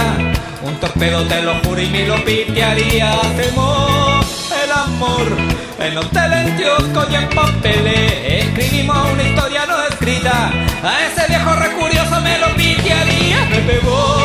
Un 0.61 0.75
torpedo 0.79 1.23
te 1.23 1.41
lo 1.41 1.55
juro 1.63 1.81
y 1.81 1.89
me 1.89 2.05
lo 2.05 2.23
pitearía. 2.23 3.11
Hacemos 3.21 4.51
el 4.63 4.71
amor 4.71 5.27
en 5.79 5.97
hoteles, 5.97 6.53
kioscos 6.57 7.07
y 7.11 7.15
en 7.15 7.29
papeles. 7.29 8.45
Escribimos 8.45 8.97
una 9.13 9.23
historia 9.23 9.65
no 9.65 9.81
escrita. 9.83 10.51
A 10.83 11.05
ese 11.07 11.27
viejo 11.27 11.53
recurioso 11.53 12.21
me 12.21 12.37
lo 12.37 12.47
pitearía. 12.55 13.45
Me 13.49 13.59
pegó 13.61 14.24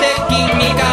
de 0.00 0.12
química, 0.28 0.90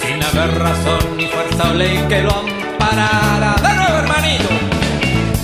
sin 0.00 0.22
haber 0.22 0.58
razón 0.58 1.16
ni 1.16 1.26
fuerza 1.26 1.70
o 1.70 1.74
ley 1.74 2.04
que 2.08 2.22
lo 2.22 2.34
amparara. 2.34 3.54
De 3.62 3.74
nuevo, 3.74 3.98
hermanito, 3.98 4.48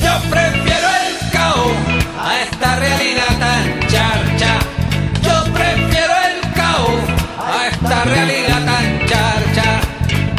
yo 0.03 0.31
prefiero 0.31 0.89
el 1.07 1.31
caos 1.31 1.73
a 2.21 2.41
esta 2.43 2.77
realidad 2.77 3.39
tan 3.39 3.81
charcha. 3.89 4.59
Yo 5.23 5.45
prefiero 5.53 6.15
el 6.31 6.53
caos 6.55 7.01
a 7.39 7.69
esta 7.69 8.05
realidad 8.05 8.65
tan 8.65 9.07
charcha. 9.07 9.81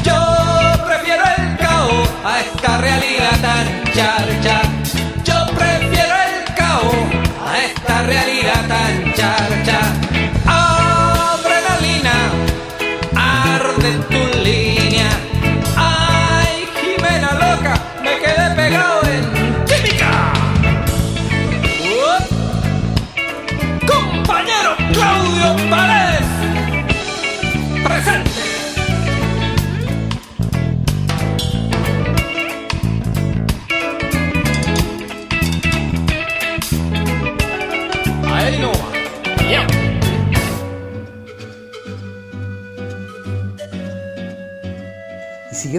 Yo 0.03 0.85
prefiero 0.85 1.23
el 1.37 1.57
caos 1.57 2.09
a 2.25 2.39
esta 2.41 2.77
realidad 2.77 3.39
tan 3.41 3.65
charcha. 3.65 3.84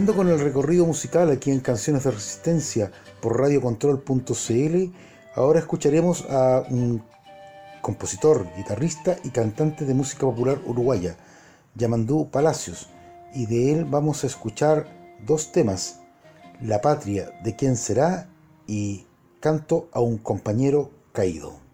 Siguiendo 0.07 0.22
con 0.24 0.32
el 0.32 0.38
recorrido 0.38 0.86
musical 0.86 1.32
aquí 1.32 1.50
en 1.50 1.59
Canciones 1.59 2.04
de 2.04 2.12
Resistencia 2.12 2.92
por 3.20 3.40
radiocontrol.cl, 3.40 4.92
ahora 5.34 5.59
escucharemos 5.59 6.24
a 6.30 6.62
un 6.70 7.02
compositor, 7.82 8.46
guitarrista 8.57 9.16
y 9.24 9.30
cantante 9.30 9.84
de 9.84 9.94
música 9.94 10.20
popular 10.20 10.61
uruguaya, 10.64 11.16
Yamandú 11.74 12.30
Palacios, 12.30 12.88
y 13.34 13.46
de 13.46 13.72
él 13.72 13.84
vamos 13.84 14.22
a 14.22 14.28
escuchar 14.28 14.86
dos 15.26 15.50
temas, 15.50 15.98
La 16.61 16.80
patria 16.80 17.32
de 17.42 17.57
quién 17.57 17.74
será 17.76 18.28
y 18.64 19.07
Canto 19.40 19.88
a 19.90 19.98
un 19.98 20.18
compañero 20.18 20.92
caído. 21.12 21.65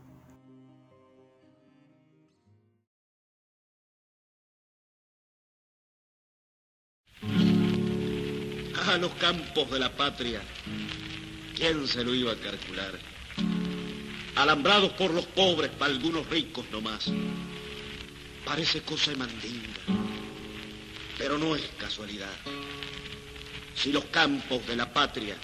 Los 9.01 9.14
campos 9.14 9.70
de 9.70 9.78
la 9.80 9.90
patria, 9.90 10.40
¿quién 11.57 11.88
se 11.88 12.05
lo 12.05 12.14
iba 12.14 12.32
a 12.32 12.36
calcular? 12.36 12.93
Alambrados 14.36 14.93
por 14.93 15.12
los 15.12 15.24
pobres, 15.26 15.70
para 15.72 15.93
algunos 15.93 16.28
ricos 16.28 16.66
nomás. 16.70 17.11
Parece 18.45 18.82
cosa 18.82 19.11
de 19.11 19.16
mandinga, 19.16 19.80
pero 21.18 21.38
no 21.38 21.57
es 21.57 21.62
casualidad. 21.78 22.36
Si 23.74 23.90
los 23.93 24.05
campos 24.05 24.64
de 24.66 24.76
la 24.76 24.93
patria 24.93 25.36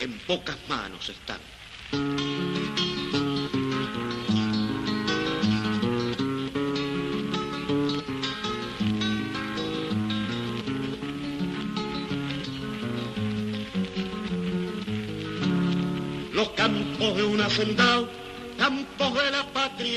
en 0.00 0.18
pocas 0.20 0.56
manos 0.66 1.08
están. 1.10 2.39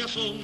son, 0.07 0.37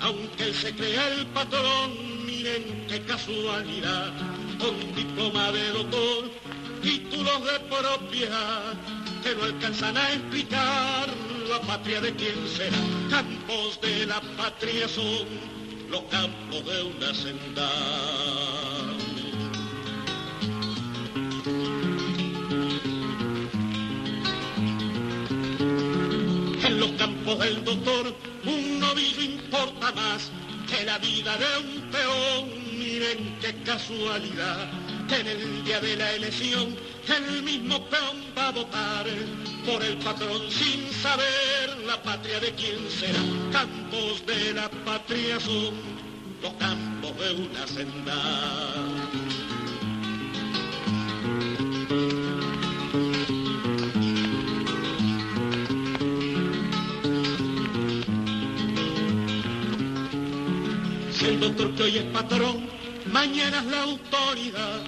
aunque 0.00 0.44
él 0.44 0.54
se 0.54 0.74
crea 0.74 1.08
el 1.14 1.26
patrón, 1.26 2.26
miren 2.26 2.84
qué 2.88 3.00
casualidad, 3.02 4.12
con 4.58 4.94
diploma 4.94 5.52
de 5.52 5.68
doctor, 5.70 6.30
títulos 6.82 7.44
de 7.44 7.60
propiedad, 7.60 8.74
que 9.22 9.34
no 9.36 9.44
alcanzan 9.44 9.96
a 9.96 10.12
explicar 10.12 11.08
la 11.48 11.60
patria 11.60 12.00
de 12.00 12.14
quien 12.14 12.48
será, 12.48 12.76
campos 13.08 13.80
de 13.80 14.06
la 14.06 14.20
patria 14.36 14.88
son 14.88 15.26
los 15.90 16.02
campos 16.10 16.64
de 16.64 16.82
una 16.82 17.14
senda. 17.14 17.70
en 26.64 26.80
los 26.80 26.90
campos 26.92 27.38
del 27.38 27.64
doctor 27.64 28.14
importa 29.48 29.92
más 29.92 30.30
que 30.68 30.84
la 30.84 30.98
vida 30.98 31.36
de 31.36 31.58
un 31.58 31.90
peón. 31.90 32.78
Miren 32.78 33.38
qué 33.40 33.54
casualidad, 33.64 34.70
que 35.08 35.16
en 35.16 35.26
el 35.26 35.64
día 35.64 35.80
de 35.80 35.96
la 35.96 36.12
elección 36.12 36.76
el 37.08 37.42
mismo 37.42 37.82
peón 37.88 38.18
va 38.36 38.48
a 38.48 38.52
votar 38.52 39.06
por 39.64 39.82
el 39.82 39.96
patrón 39.98 40.42
sin 40.50 40.92
saber 40.92 41.78
la 41.86 42.02
patria 42.02 42.38
de 42.40 42.52
quién 42.52 42.78
será. 42.90 43.20
Campos 43.52 44.24
de 44.26 44.52
la 44.52 44.68
patria 44.84 45.40
son 45.40 45.74
los 46.42 46.52
campos 46.54 47.18
de 47.18 47.32
una 47.32 47.66
senda. 47.66 49.27
El 61.28 61.40
doctor 61.40 61.74
que 61.74 61.82
hoy 61.82 61.98
es 61.98 62.04
patrón, 62.04 62.68
mañana 63.12 63.58
es 63.58 63.66
la 63.66 63.82
autoridad, 63.82 64.80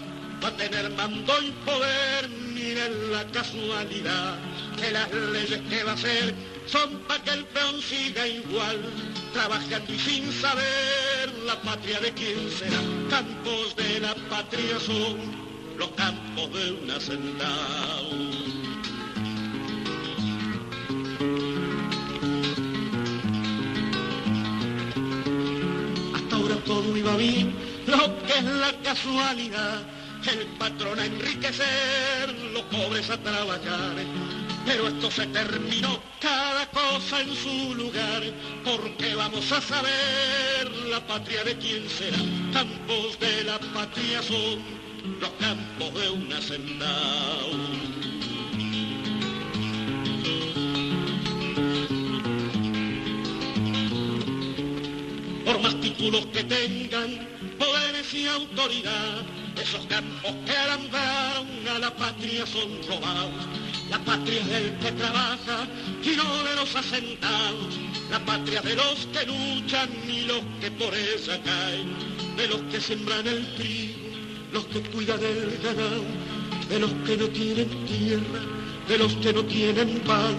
va 0.43 0.49
a 0.49 0.57
tener 0.57 0.91
mando 0.93 1.35
y 1.43 1.51
poder, 1.67 2.29
miren 2.55 3.13
la 3.13 3.27
casualidad, 3.27 4.39
que 4.81 4.91
las 4.91 5.13
leyes 5.13 5.61
que 5.69 5.85
va 5.85 5.91
a 5.91 5.95
hacer 5.95 6.35
son 6.67 6.99
para 7.01 7.23
que 7.23 7.31
el 7.31 7.45
peón 7.45 7.83
siga 7.83 8.27
igual, 8.27 8.81
trabajando 9.35 9.93
y 9.93 9.99
sin 9.99 10.33
saber 10.33 11.35
la 11.45 11.61
patria 11.61 12.01
de 12.01 12.13
quién 12.13 12.51
será. 12.59 12.81
Campos 13.11 13.77
de 13.77 14.01
la 14.01 14.15
patria 14.31 14.81
son 14.81 15.19
los 15.77 15.91
campos 15.91 16.53
de 16.55 16.73
una 16.73 17.01
senda. 17.01 17.49
Todo 26.71 26.97
iba 26.97 27.17
bien, 27.17 27.53
lo 27.89 28.17
que 28.25 28.39
es 28.39 28.45
la 28.45 28.73
casualidad, 28.85 29.83
el 30.25 30.47
patrón 30.57 31.01
a 31.01 31.05
enriquecer, 31.05 32.33
los 32.55 32.63
pobres 32.65 33.11
a 33.11 33.17
trabajar. 33.17 33.97
Pero 34.65 34.87
esto 34.87 35.11
se 35.11 35.27
terminó, 35.27 36.01
cada 36.21 36.71
cosa 36.71 37.23
en 37.23 37.35
su 37.35 37.75
lugar, 37.75 38.23
porque 38.65 39.17
vamos 39.17 39.51
a 39.51 39.61
saber 39.61 40.71
la 40.89 41.05
patria 41.09 41.43
de 41.43 41.57
quién 41.59 41.89
será. 41.89 42.19
Campos 42.53 43.19
de 43.19 43.43
la 43.43 43.59
patria 43.75 44.23
son 44.23 44.63
los 45.21 45.31
campos 45.41 45.93
de 46.01 46.11
una 46.11 46.41
senda. 46.41 48.10
Por 55.51 55.63
más 55.63 55.81
títulos 55.81 56.27
que 56.27 56.45
tengan, 56.45 57.27
poderes 57.59 58.15
y 58.15 58.25
autoridad, 58.29 59.23
esos 59.61 59.85
campos 59.87 60.33
que 60.47 60.53
alambraron 60.53 61.49
a 61.75 61.79
la 61.81 61.91
patria 61.97 62.47
son 62.47 62.71
robados. 62.87 63.49
La 63.91 63.99
patria 63.99 64.41
es 64.43 64.47
del 64.49 64.79
que 64.79 64.93
trabaja 64.93 65.67
y 66.05 66.11
no 66.11 66.45
de 66.45 66.55
los 66.55 66.77
asentados, 66.77 67.75
la 68.11 68.21
patria 68.21 68.61
de 68.61 68.77
los 68.77 69.09
que 69.13 69.27
luchan 69.27 69.91
y 70.09 70.21
los 70.23 70.43
que 70.61 70.71
por 70.71 70.95
ella 70.95 71.43
caen, 71.43 71.97
de 72.37 72.47
los 72.47 72.61
que 72.71 72.81
sembran 72.81 73.27
el 73.27 73.55
trigo, 73.57 73.99
los 74.53 74.67
que 74.67 74.81
cuidan 74.83 75.21
el 75.21 75.59
ganado, 75.65 76.05
de 76.69 76.79
los 76.79 76.93
que 77.05 77.17
no 77.17 77.27
tienen 77.27 77.87
tierra, 77.87 78.60
de 78.91 78.99
los 78.99 79.15
que 79.19 79.33
no 79.33 79.45
tienen 79.45 80.01
pan, 80.01 80.35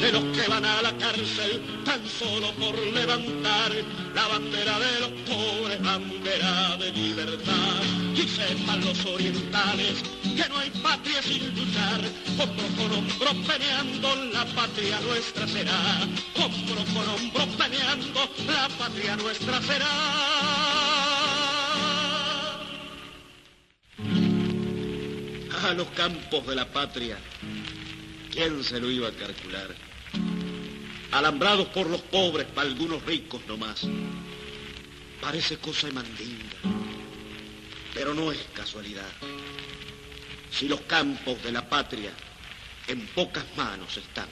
de 0.00 0.10
los 0.10 0.24
que 0.36 0.48
van 0.48 0.64
a 0.64 0.82
la 0.82 0.92
cárcel 0.98 1.62
tan 1.84 2.00
solo 2.08 2.50
por 2.54 2.76
levantar 2.76 3.70
la 4.12 4.26
bandera 4.26 4.80
de 4.80 4.98
los 4.98 5.10
pobres, 5.20 5.80
bandera 5.80 6.76
de 6.76 6.90
libertad. 6.90 7.82
Y 8.16 8.26
sepan 8.26 8.84
los 8.84 9.06
orientales 9.06 10.02
que 10.22 10.48
no 10.48 10.58
hay 10.58 10.70
patria 10.70 11.22
sin 11.22 11.54
luchar, 11.54 12.00
hombro 12.36 12.66
con 12.76 12.98
hombro 12.98 13.30
peleando, 13.46 14.16
la 14.32 14.44
patria 14.46 14.98
nuestra 15.02 15.46
será. 15.46 16.00
Hombro 16.34 16.84
con 16.92 17.08
hombro 17.08 17.46
peleando, 17.56 18.28
la 18.44 18.68
patria 18.76 19.14
nuestra 19.14 19.62
será. 19.62 19.94
A 25.62 25.72
los 25.74 25.86
campos 25.96 26.46
de 26.46 26.56
la 26.56 26.66
patria, 26.66 27.16
¿quién 28.34 28.64
se 28.64 28.80
lo 28.80 28.90
iba 28.90 29.08
a 29.08 29.12
calcular? 29.12 29.74
alambrados 31.12 31.68
por 31.68 31.88
los 31.88 32.00
pobres, 32.00 32.48
para 32.48 32.68
algunos 32.68 33.04
ricos 33.04 33.40
nomás. 33.46 33.86
Parece 35.20 35.58
cosa 35.58 35.88
mandinga, 35.92 36.58
pero 37.94 38.12
no 38.14 38.32
es 38.32 38.38
casualidad. 38.52 39.12
Si 40.50 40.66
los 40.66 40.80
campos 40.82 41.40
de 41.44 41.52
la 41.52 41.68
patria 41.68 42.10
en 42.88 43.06
pocas 43.14 43.44
manos 43.56 43.96
están. 43.96 44.28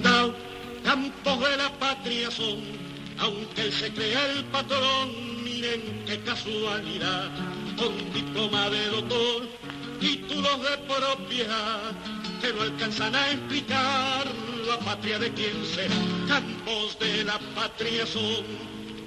Campos 0.00 1.40
de 1.40 1.56
la 1.56 1.70
patria 1.78 2.30
son, 2.30 2.60
aunque 3.18 3.62
él 3.62 3.72
se 3.72 3.92
crea 3.92 4.32
el 4.32 4.44
patrón, 4.46 5.44
miren 5.44 6.04
qué 6.06 6.20
casualidad, 6.20 7.30
con 7.76 8.12
diploma 8.12 8.70
de 8.70 8.86
doctor, 8.88 9.48
títulos 10.00 10.62
de 10.62 10.78
propiedad, 10.78 11.92
que 12.40 12.52
no 12.52 12.62
alcanzan 12.62 13.14
a 13.14 13.30
explicar 13.32 14.26
la 14.66 14.78
patria 14.78 15.18
de 15.18 15.32
quién 15.32 15.64
será. 15.74 15.94
Campos 16.28 16.98
de 16.98 17.24
la 17.24 17.38
patria 17.54 18.06
son 18.06 18.44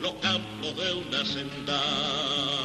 los 0.02 0.14
campos 0.22 0.76
de 0.76 0.94
una 0.94 1.26
senda. 1.26 2.65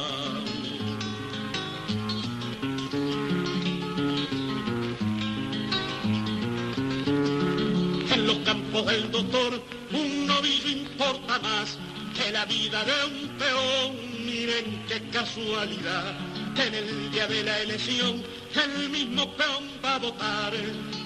Campos 8.71 8.93
del 8.93 9.11
doctor 9.11 9.61
un 9.91 10.25
novillo 10.27 10.69
importa 10.69 11.39
más 11.39 11.77
que 12.15 12.31
la 12.31 12.45
vida 12.45 12.81
de 12.85 13.05
un 13.05 13.27
peón. 13.37 14.25
Miren 14.25 14.85
qué 14.87 15.01
casualidad, 15.09 16.15
en 16.55 16.75
el 16.75 17.11
día 17.11 17.27
de 17.27 17.43
la 17.43 17.59
elección 17.59 18.23
el 18.55 18.89
mismo 18.89 19.35
peón 19.35 19.69
va 19.83 19.95
a 19.95 19.99
votar 19.99 20.53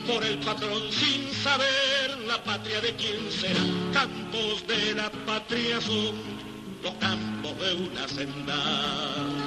por 0.06 0.24
el 0.24 0.38
patrón 0.40 0.92
sin 0.92 1.34
saber 1.34 2.20
la 2.28 2.44
patria 2.44 2.82
de 2.82 2.94
quién 2.94 3.32
será. 3.32 3.62
Campos 3.94 4.68
de 4.68 4.94
la 4.94 5.10
patria 5.26 5.82
son 5.82 6.14
los 6.84 6.94
campos 7.00 7.58
de 7.58 7.74
una 7.74 8.08
senda. 8.08 9.45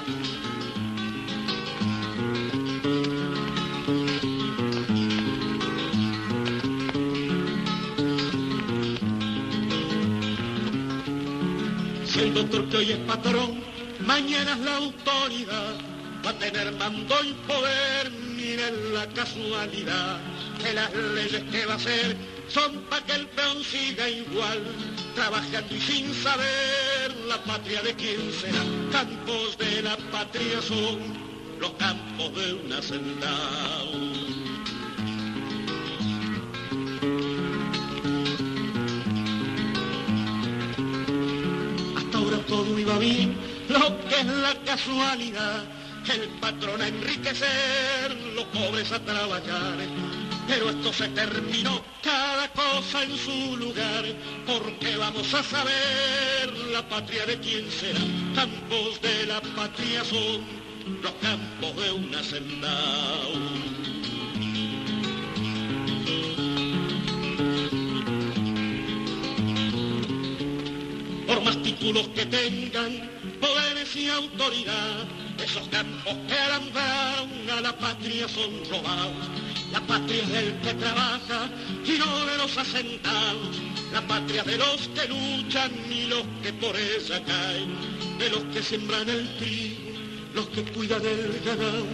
Doctor 12.39 12.69
que 12.69 12.77
hoy 12.77 12.93
es 12.93 12.99
patrón, 12.99 13.65
mañana 14.07 14.53
es 14.53 14.59
la 14.61 14.77
autoridad, 14.77 15.75
va 16.25 16.31
a 16.31 16.39
tener 16.39 16.71
mando 16.77 17.17
y 17.25 17.33
poder, 17.49 18.13
miren 18.13 18.95
la 18.95 19.07
casualidad, 19.09 20.21
que 20.63 20.73
las 20.73 20.95
leyes 20.95 21.43
que 21.51 21.67
va 21.67 21.73
a 21.73 21.77
hacer 21.77 22.17
son 22.47 22.83
para 22.83 23.05
que 23.07 23.13
el 23.15 23.27
peón 23.27 23.65
siga 23.65 24.09
igual, 24.09 24.63
trabajando 25.17 25.75
y 25.75 25.81
sin 25.81 26.15
saber 26.15 27.17
la 27.27 27.43
patria 27.43 27.83
de 27.83 27.95
quién 27.95 28.33
será. 28.33 28.63
Campos 28.93 29.59
de 29.59 29.83
la 29.83 29.97
patria 30.13 30.63
son 30.63 30.99
los 31.59 31.73
campos 31.73 32.37
de 32.37 32.55
una 32.55 32.81
senda. 32.81 34.28
Todo 42.59 42.77
iba 42.77 42.99
bien, 42.99 43.37
lo 43.69 44.01
que 44.09 44.17
es 44.19 44.27
la 44.27 44.53
casualidad, 44.65 45.63
el 46.13 46.29
patrón 46.41 46.83
a 46.83 46.89
enriquecer, 46.89 48.17
los 48.35 48.47
pobres 48.47 48.91
a 48.91 48.99
trabajar. 48.99 49.77
Pero 50.49 50.71
esto 50.71 50.93
se 50.93 51.09
terminó, 51.11 51.81
cada 52.03 52.49
cosa 52.49 53.05
en 53.05 53.17
su 53.17 53.57
lugar, 53.59 54.05
porque 54.45 54.97
vamos 54.97 55.33
a 55.35 55.43
saber 55.45 56.53
la 56.73 56.89
patria 56.89 57.27
de 57.27 57.39
quién 57.39 57.71
será. 57.71 58.01
Campos 58.35 59.01
de 59.03 59.27
la 59.27 59.41
patria 59.41 60.03
son 60.05 60.43
los 61.01 61.13
campos 61.23 61.77
de 61.77 61.93
una 61.93 62.25
senda. 62.25 62.75
Títulos 71.79 72.09
que 72.09 72.27
tengan 72.27 73.09
poderes 73.41 73.95
y 73.97 74.09
autoridad. 74.09 75.07
Esos 75.43 75.69
campos 75.69 76.15
que 76.27 76.35
harán 76.35 76.63
a 77.57 77.61
la 77.61 77.77
patria 77.77 78.29
son 78.29 78.51
robados. 78.71 79.29
La 79.73 79.81
patria 79.81 80.23
es 80.23 80.29
del 80.29 80.61
que 80.61 80.75
trabaja 80.75 81.49
y 81.85 81.99
no 81.99 82.27
de 82.27 82.37
los 82.37 82.57
asentados. 82.59 83.57
La 83.93 84.07
patria 84.07 84.43
de 84.43 84.59
los 84.59 84.89
que 84.89 85.09
luchan 85.09 85.71
y 85.91 86.07
los 86.07 86.25
que 86.43 86.53
por 86.55 86.77
ella 86.77 87.23
caen. 87.25 88.19
De 88.19 88.31
los 88.31 88.43
que 88.53 88.63
siembran 88.63 89.09
el 89.09 89.37
trigo, 89.37 89.93
los 90.35 90.47
que 90.49 90.63
cuidan 90.65 91.03
el 91.07 91.41
ganado. 91.45 91.87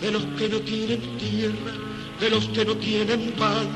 De 0.00 0.10
los 0.10 0.24
que 0.38 0.48
no 0.48 0.60
tienen 0.60 1.18
tierra, 1.18 1.74
de 2.20 2.30
los 2.30 2.46
que 2.48 2.64
no 2.64 2.76
tienen 2.76 3.32
pan 3.32 3.68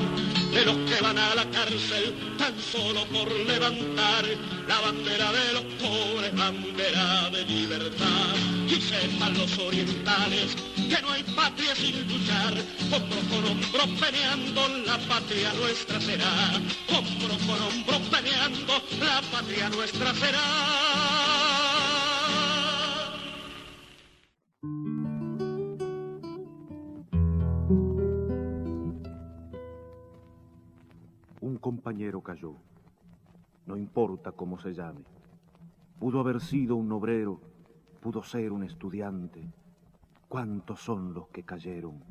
de 0.53 0.65
los 0.65 0.77
que 0.89 1.01
van 1.01 1.17
a 1.17 1.33
la 1.33 1.45
cárcel 1.49 2.13
tan 2.37 2.53
solo 2.59 3.05
por 3.05 3.31
levantar 3.31 4.23
la 4.67 4.79
bandera 4.81 5.31
de 5.31 5.53
los 5.53 5.63
pobres, 5.81 6.35
bandera 6.35 7.29
de 7.31 7.43
libertad. 7.45 8.35
Y 8.67 8.79
sepan 8.79 9.35
los 9.35 9.57
orientales 9.57 10.55
que 10.75 11.01
no 11.01 11.11
hay 11.11 11.23
patria 11.23 11.75
sin 11.75 12.07
luchar, 12.07 12.53
hombro 12.91 13.19
con 13.29 13.45
hombro 13.45 13.99
peleando, 13.99 14.67
la 14.85 14.97
patria 14.99 15.51
nuestra 15.53 15.99
será. 15.99 16.61
Hombro 16.89 17.37
con 17.47 17.61
hombro 17.61 17.99
peleando, 18.11 18.83
la 18.99 19.21
patria 19.31 19.69
nuestra 19.69 20.13
será. 20.13 21.63
Un 31.43 31.57
compañero 31.57 32.21
cayó, 32.21 32.55
no 33.65 33.75
importa 33.75 34.31
cómo 34.31 34.57
se 34.57 34.73
llame. 34.73 35.03
Pudo 35.99 36.21
haber 36.21 36.39
sido 36.39 36.77
un 36.77 36.89
obrero, 36.93 37.41
pudo 37.99 38.23
ser 38.23 38.53
un 38.53 38.63
estudiante. 38.63 39.51
¿Cuántos 40.29 40.79
son 40.79 41.13
los 41.13 41.27
que 41.27 41.43
cayeron? 41.43 42.01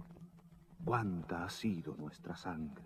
¿Cuánta 0.85 1.45
ha 1.47 1.49
sido 1.49 1.97
nuestra 1.97 2.37
sangre? 2.37 2.85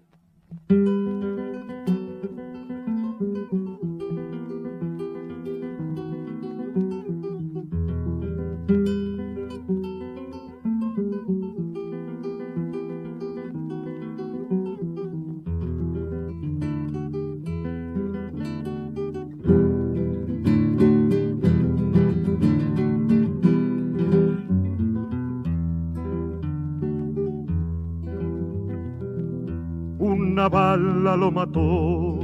Lo 31.17 31.31
mató, 31.31 32.19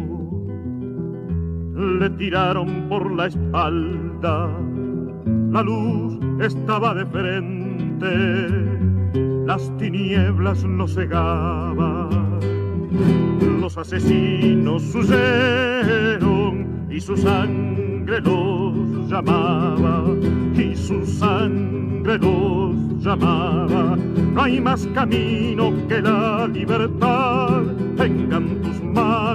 le 1.74 2.10
tiraron 2.10 2.88
por 2.88 3.10
la 3.12 3.26
espalda, 3.26 4.50
la 5.50 5.62
luz 5.62 6.18
estaba 6.40 6.94
de 6.94 7.06
frente, 7.06 8.14
las 9.46 9.74
tinieblas 9.78 10.62
lo 10.64 10.86
cegaban, 10.86 12.10
los 13.60 13.78
asesinos 13.78 14.94
huyeron 14.94 16.86
y 16.90 17.00
su 17.00 17.16
sangre 17.16 18.20
los 18.20 19.08
llamaba, 19.08 20.04
y 20.54 20.74
su 20.76 21.04
sangre 21.06 22.18
los 22.18 22.74
llamaba. 23.02 23.96
No 24.34 24.42
hay 24.42 24.60
más 24.60 24.86
camino 24.94 25.72
que 25.88 26.00
la 26.00 26.46
libertad. 26.46 27.31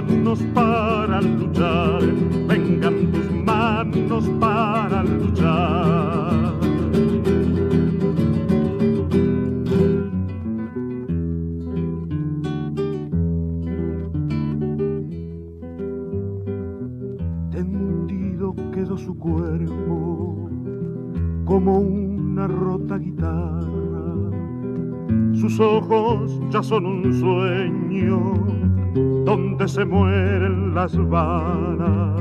Manos 0.08 0.42
para 0.54 1.20
luchar. 1.20 2.00
Vengan 2.48 3.12
tus 3.12 3.30
manos 3.30 4.28
para 4.40 5.02
luchar. 5.02 6.54
Tendido 17.50 18.54
quedó 18.72 18.96
su 18.96 19.14
cuerpo 19.18 20.48
como 21.44 21.78
una 21.80 22.46
rota 22.46 22.96
guitarra. 22.96 23.58
Sus 25.34 25.60
ojos 25.60 26.40
ya 26.50 26.62
son 26.62 26.86
un 26.86 27.12
sueño 27.12 27.47
se 29.66 29.84
mueren 29.84 30.74
las 30.74 30.96
vanas 31.08 32.20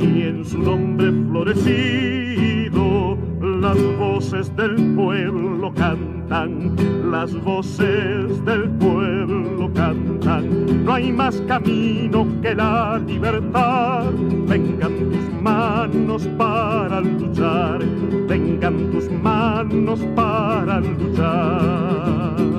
y 0.00 0.22
en 0.22 0.44
su 0.44 0.58
nombre 0.58 1.12
florecido 1.30 3.16
las 3.60 3.78
voces 3.96 4.54
del 4.56 4.74
pueblo 4.96 5.72
cantan, 5.74 6.74
las 7.10 7.32
voces 7.44 8.44
del 8.44 8.68
pueblo 8.70 9.70
cantan. 9.72 10.84
No 10.84 10.94
hay 10.94 11.12
más 11.12 11.40
camino 11.42 12.26
que 12.42 12.54
la 12.54 13.00
libertad. 13.06 14.10
Vengan 14.48 14.92
tus 15.10 15.42
manos 15.42 16.26
para 16.36 17.00
luchar, 17.00 17.78
vengan 18.26 18.90
tus 18.90 19.08
manos 19.10 20.00
para 20.16 20.80
luchar. 20.80 22.51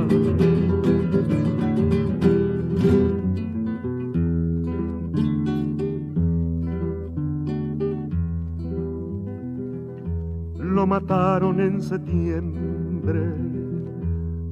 En 11.10 11.82
septiembre 11.82 13.34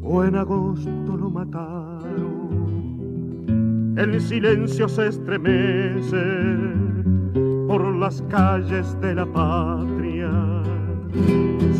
o 0.04 0.24
en 0.24 0.36
agosto 0.36 1.18
lo 1.18 1.30
mataron. 1.30 2.42
El 3.98 4.20
silencio 4.20 4.90
se 4.90 5.08
estremece 5.08 6.22
por 7.68 7.96
las 7.96 8.22
calles 8.24 9.00
de 9.00 9.16
la 9.16 9.26
patria. 9.26 10.30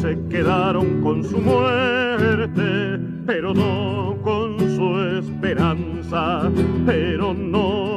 Se 0.02 0.18
quedaron 0.30 1.02
con 1.02 1.24
su 1.24 1.40
muerte, 1.40 2.98
pero 3.26 3.54
no 3.54 4.18
con 4.24 4.58
su 4.58 5.00
esperanza, 5.20 6.50
pero 6.86 7.34
no 7.34 7.91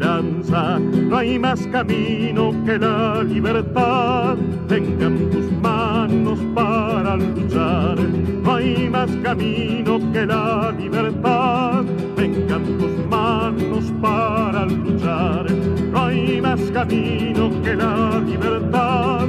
No 0.00 1.16
hay 1.16 1.38
más 1.38 1.64
camino 1.68 2.52
que 2.64 2.78
la 2.78 3.22
libertad. 3.22 4.36
Vengan 4.68 5.30
tus 5.30 5.52
manos 5.62 6.38
para 6.52 7.16
luchar. 7.16 7.98
No 8.42 8.54
hay 8.54 8.88
más 8.90 9.10
camino 9.22 10.00
que 10.12 10.26
la 10.26 10.74
libertad. 10.76 11.84
Vengan 12.16 12.64
tus 12.78 13.06
manos 13.08 13.92
para 14.02 14.66
luchar. 14.66 15.46
No 15.92 16.04
hay 16.06 16.40
más 16.40 16.60
camino 16.72 17.50
que 17.62 17.76
la 17.76 18.20
libertad. 18.26 19.28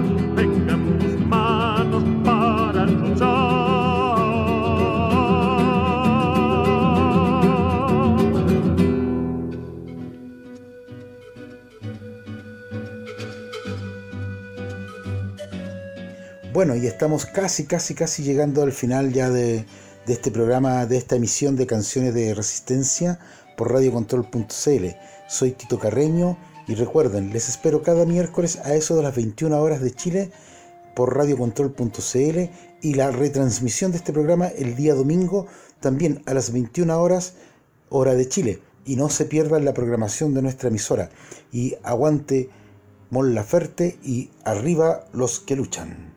Bueno, 16.55 16.73
y 16.77 16.87
estamos 16.87 17.25
casi, 17.25 17.65
casi, 17.65 17.95
casi 17.95 18.23
llegando 18.23 18.63
al 18.63 18.71
final 18.71 19.11
ya 19.11 19.29
de, 19.29 19.65
este 20.07 20.31
programa, 20.31 20.85
de 20.85 20.95
esta 20.95 21.17
emisión 21.17 21.57
de 21.57 21.67
canciones 21.67 22.13
de 22.13 22.33
resistencia 22.33 23.19
por 23.57 23.73
radiocontrol.cl. 23.73 24.85
Soy 25.27 25.51
Tito 25.51 25.77
Carreño 25.79 26.37
y 26.65 26.75
recuerden, 26.75 27.33
les 27.33 27.49
espero 27.49 27.83
cada 27.83 28.05
miércoles 28.05 28.57
a 28.63 28.73
eso 28.73 28.95
de 28.95 29.03
las 29.03 29.13
21 29.13 29.61
horas 29.61 29.81
de 29.81 29.91
Chile 29.91 30.31
por 30.95 31.17
radiocontrol.cl 31.17 32.39
y 32.81 32.93
la 32.93 33.11
retransmisión 33.11 33.91
de 33.91 33.97
este 33.97 34.13
programa 34.13 34.47
el 34.47 34.77
día 34.77 34.93
domingo 34.93 35.47
también 35.81 36.23
a 36.25 36.33
las 36.33 36.53
21 36.53 36.97
horas 36.97 37.33
hora 37.89 38.13
de 38.13 38.29
Chile. 38.29 38.61
Y 38.85 38.95
no 38.95 39.09
se 39.09 39.25
pierdan 39.25 39.65
la 39.65 39.73
programación 39.73 40.33
de 40.33 40.41
nuestra 40.41 40.69
emisora. 40.69 41.09
Y 41.51 41.75
aguante 41.83 42.49
Mon 43.09 43.35
Laferte 43.35 43.99
y 44.01 44.29
arriba 44.45 45.03
los 45.11 45.41
que 45.41 45.57
luchan. 45.57 46.14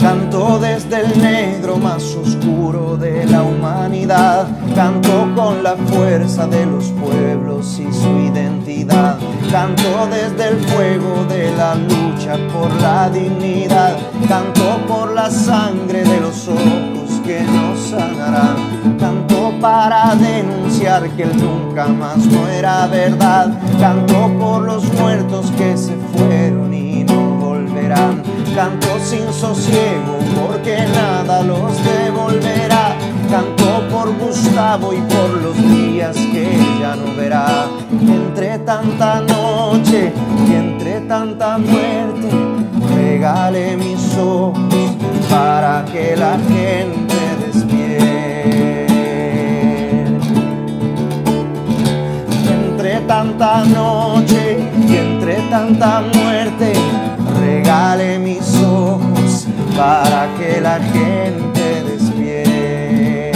Canto 0.00 0.58
desde 0.58 1.00
el 1.00 1.20
negro 1.20 1.76
más 1.78 2.02
oscuro 2.14 2.96
de 2.96 3.26
la 3.26 3.42
humanidad. 3.42 4.46
Canto 4.74 5.28
con 5.34 5.62
la 5.62 5.76
fuerza 5.76 6.46
de 6.46 6.66
los 6.66 6.86
pueblos 6.92 7.78
y 7.78 7.92
su 7.92 8.18
identidad. 8.18 9.18
Canto 9.50 10.08
desde 10.10 10.50
el 10.50 10.60
fuego 10.66 11.24
de 11.28 11.50
la 11.56 11.74
lucha 11.74 12.36
por 12.52 12.72
la 12.80 13.08
dignidad. 13.10 13.96
Canto 14.28 14.78
por 14.86 15.12
la 15.12 15.30
sangre 15.30 16.04
de 16.04 16.20
los 16.20 16.48
ojos 16.48 17.20
que 17.24 17.42
nos 17.42 17.78
sanarán. 17.80 18.98
Canto 18.98 19.52
para 19.60 20.14
denunciar 20.14 21.08
que 21.10 21.24
el 21.24 21.36
nunca 21.36 21.86
más 21.88 22.18
no 22.18 22.48
era 22.48 22.86
verdad. 22.86 23.52
Canto 23.80 24.30
por 24.38 24.62
los 24.62 24.84
muertos 24.94 25.50
que 25.52 25.76
se 25.76 25.94
fueron 26.16 26.72
y 26.72 27.04
no 27.04 27.36
volverán. 27.38 28.22
Canto 28.54 28.98
sin 28.98 29.30
sosiego 29.32 30.18
porque 30.34 30.78
nada 30.94 31.42
los 31.42 31.72
devolverá. 31.84 32.96
Canto 33.30 33.86
por 33.90 34.16
Gustavo 34.18 34.92
y 34.94 35.00
por 35.00 35.42
los 35.42 35.56
días 35.56 36.16
que 36.16 36.58
ya 36.80 36.96
no 36.96 37.14
verá. 37.14 37.66
Entre 37.90 38.58
tanta 38.60 39.20
noche 39.20 40.12
y 40.48 40.54
entre 40.54 41.00
tanta 41.02 41.58
muerte, 41.58 42.30
regale 42.94 43.76
mis 43.76 44.16
ojos 44.16 44.56
para 45.28 45.84
que 45.84 46.16
la 46.16 46.38
gente 46.48 47.05
tanta 53.06 53.64
noche 53.64 54.58
y 54.88 54.96
entre 54.96 55.34
tanta 55.48 56.02
muerte, 56.14 56.72
regale 57.40 58.18
mis 58.18 58.56
ojos 58.62 59.46
para 59.76 60.28
que 60.38 60.60
la 60.60 60.80
gente 60.80 61.82
despierte. 61.84 63.32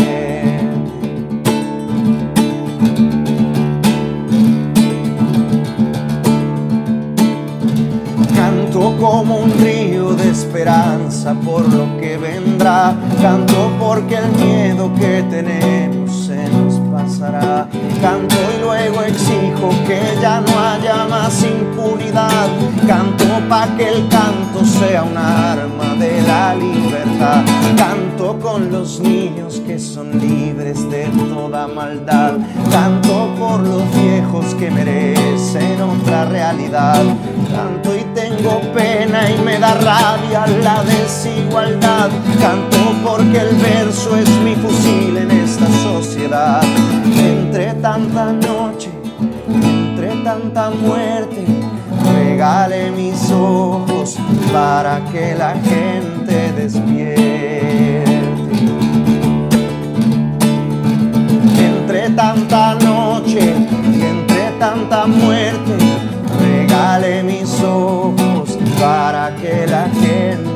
Canto 8.34 8.96
como 8.98 9.36
un 9.36 9.52
río 9.58 10.14
de 10.14 10.30
esperanza 10.30 11.34
por 11.34 11.62
lo 11.72 11.98
que 12.00 12.16
vendrá. 12.16 12.94
Canto 13.22 13.70
porque 13.78 14.16
el 14.16 14.30
miedo 14.32 14.92
que 14.94 15.22
tenemos 15.30 15.99
pasará. 17.20 17.66
Canto 18.00 18.36
y 18.56 18.60
luego 18.62 19.02
exijo 19.02 19.70
que 19.86 20.00
ya 20.20 20.40
no 20.40 20.58
haya 20.58 21.06
más 21.08 21.42
impunidad. 21.42 22.48
Canto 22.86 23.24
pa' 23.48 23.68
que 23.76 23.88
el 23.88 24.08
canto 24.08 24.64
sea 24.64 25.02
un 25.02 25.16
arma 25.16 25.94
de 25.98 26.22
la 26.22 26.54
libertad. 26.54 27.44
Canto 27.76 28.38
con 28.40 28.70
los 28.70 29.00
niños 29.00 29.60
que 29.66 29.78
son 29.78 30.18
libres 30.18 30.88
de 30.90 31.06
toda 31.28 31.66
maldad. 31.68 32.34
Canto 32.70 33.28
por 33.38 33.60
los 33.60 33.82
viejos 33.94 34.54
que 34.54 34.70
merecen 34.70 35.80
otra 35.82 36.24
realidad. 36.24 37.02
Canto 37.54 37.94
y 37.96 38.04
tengo 38.14 38.60
pena 38.72 39.30
y 39.30 39.38
me 39.42 39.58
da 39.58 39.74
rabia 39.74 40.46
la 40.62 40.82
desigualdad. 40.84 42.08
Canto 42.40 42.78
porque 43.04 43.38
el 43.38 43.56
verso 43.56 44.16
es 44.16 44.28
mi 44.44 44.54
fusil 44.54 45.16
en 45.16 45.30
esta 45.30 45.66
sociedad. 45.66 45.89
Tanta 50.52 50.70
muerte, 50.70 51.44
regale 52.12 52.90
mis 52.90 53.30
ojos 53.30 54.18
para 54.52 55.00
que 55.12 55.34
la 55.36 55.54
gente 55.54 56.52
despierte. 56.52 58.00
Entre 61.56 62.10
tanta 62.10 62.74
noche 62.74 63.54
y 63.94 64.02
entre 64.02 64.50
tanta 64.58 65.06
muerte, 65.06 65.76
regale 66.40 67.22
mis 67.22 67.62
ojos 67.62 68.58
para 68.80 69.34
que 69.36 69.66
la 69.68 69.88
gente 70.00 70.49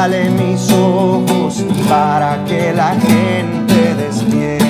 regale 0.00 0.30
mis 0.30 0.72
ojos 0.72 1.62
para 1.86 2.42
que 2.46 2.72
la 2.72 2.94
gente 2.94 3.94
despierte. 3.96 4.64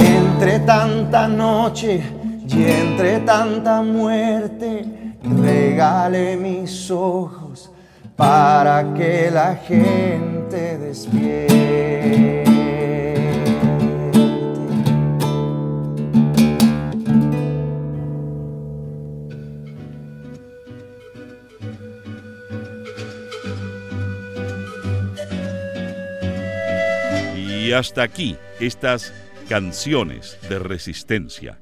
Entre 0.00 0.58
tanta 0.60 1.28
noche 1.28 2.02
y 2.48 2.64
entre 2.64 3.20
tanta 3.20 3.80
muerte, 3.80 4.84
regale 5.40 6.36
mis 6.36 6.90
ojos 6.90 7.70
para 8.16 8.92
que 8.94 9.30
la 9.30 9.54
gente 9.54 10.78
despierte. 10.78 12.47
Y 27.68 27.74
hasta 27.74 28.02
aquí 28.02 28.34
estas 28.60 29.12
canciones 29.46 30.38
de 30.48 30.58
resistencia. 30.58 31.58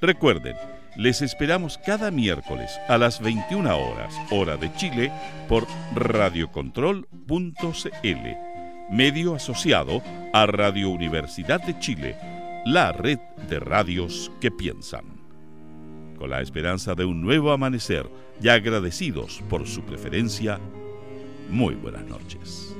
Recuerden, 0.00 0.54
les 0.96 1.22
esperamos 1.22 1.76
cada 1.76 2.12
miércoles 2.12 2.70
a 2.86 2.96
las 2.96 3.20
21 3.20 3.76
horas, 3.76 4.14
hora 4.30 4.56
de 4.56 4.72
Chile, 4.74 5.10
por 5.48 5.66
radiocontrol.cl, 5.96 7.04
medio 8.92 9.34
asociado 9.34 10.00
a 10.32 10.46
Radio 10.46 10.90
Universidad 10.90 11.60
de 11.66 11.76
Chile, 11.80 12.16
la 12.64 12.92
red 12.92 13.18
de 13.48 13.58
radios 13.58 14.30
que 14.40 14.52
piensan. 14.52 15.04
Con 16.16 16.30
la 16.30 16.42
esperanza 16.42 16.94
de 16.94 17.06
un 17.06 17.22
nuevo 17.22 17.50
amanecer 17.50 18.08
y 18.40 18.50
agradecidos 18.50 19.42
por 19.50 19.66
su 19.66 19.82
preferencia, 19.82 20.60
muy 21.50 21.74
buenas 21.74 22.04
noches. 22.04 22.76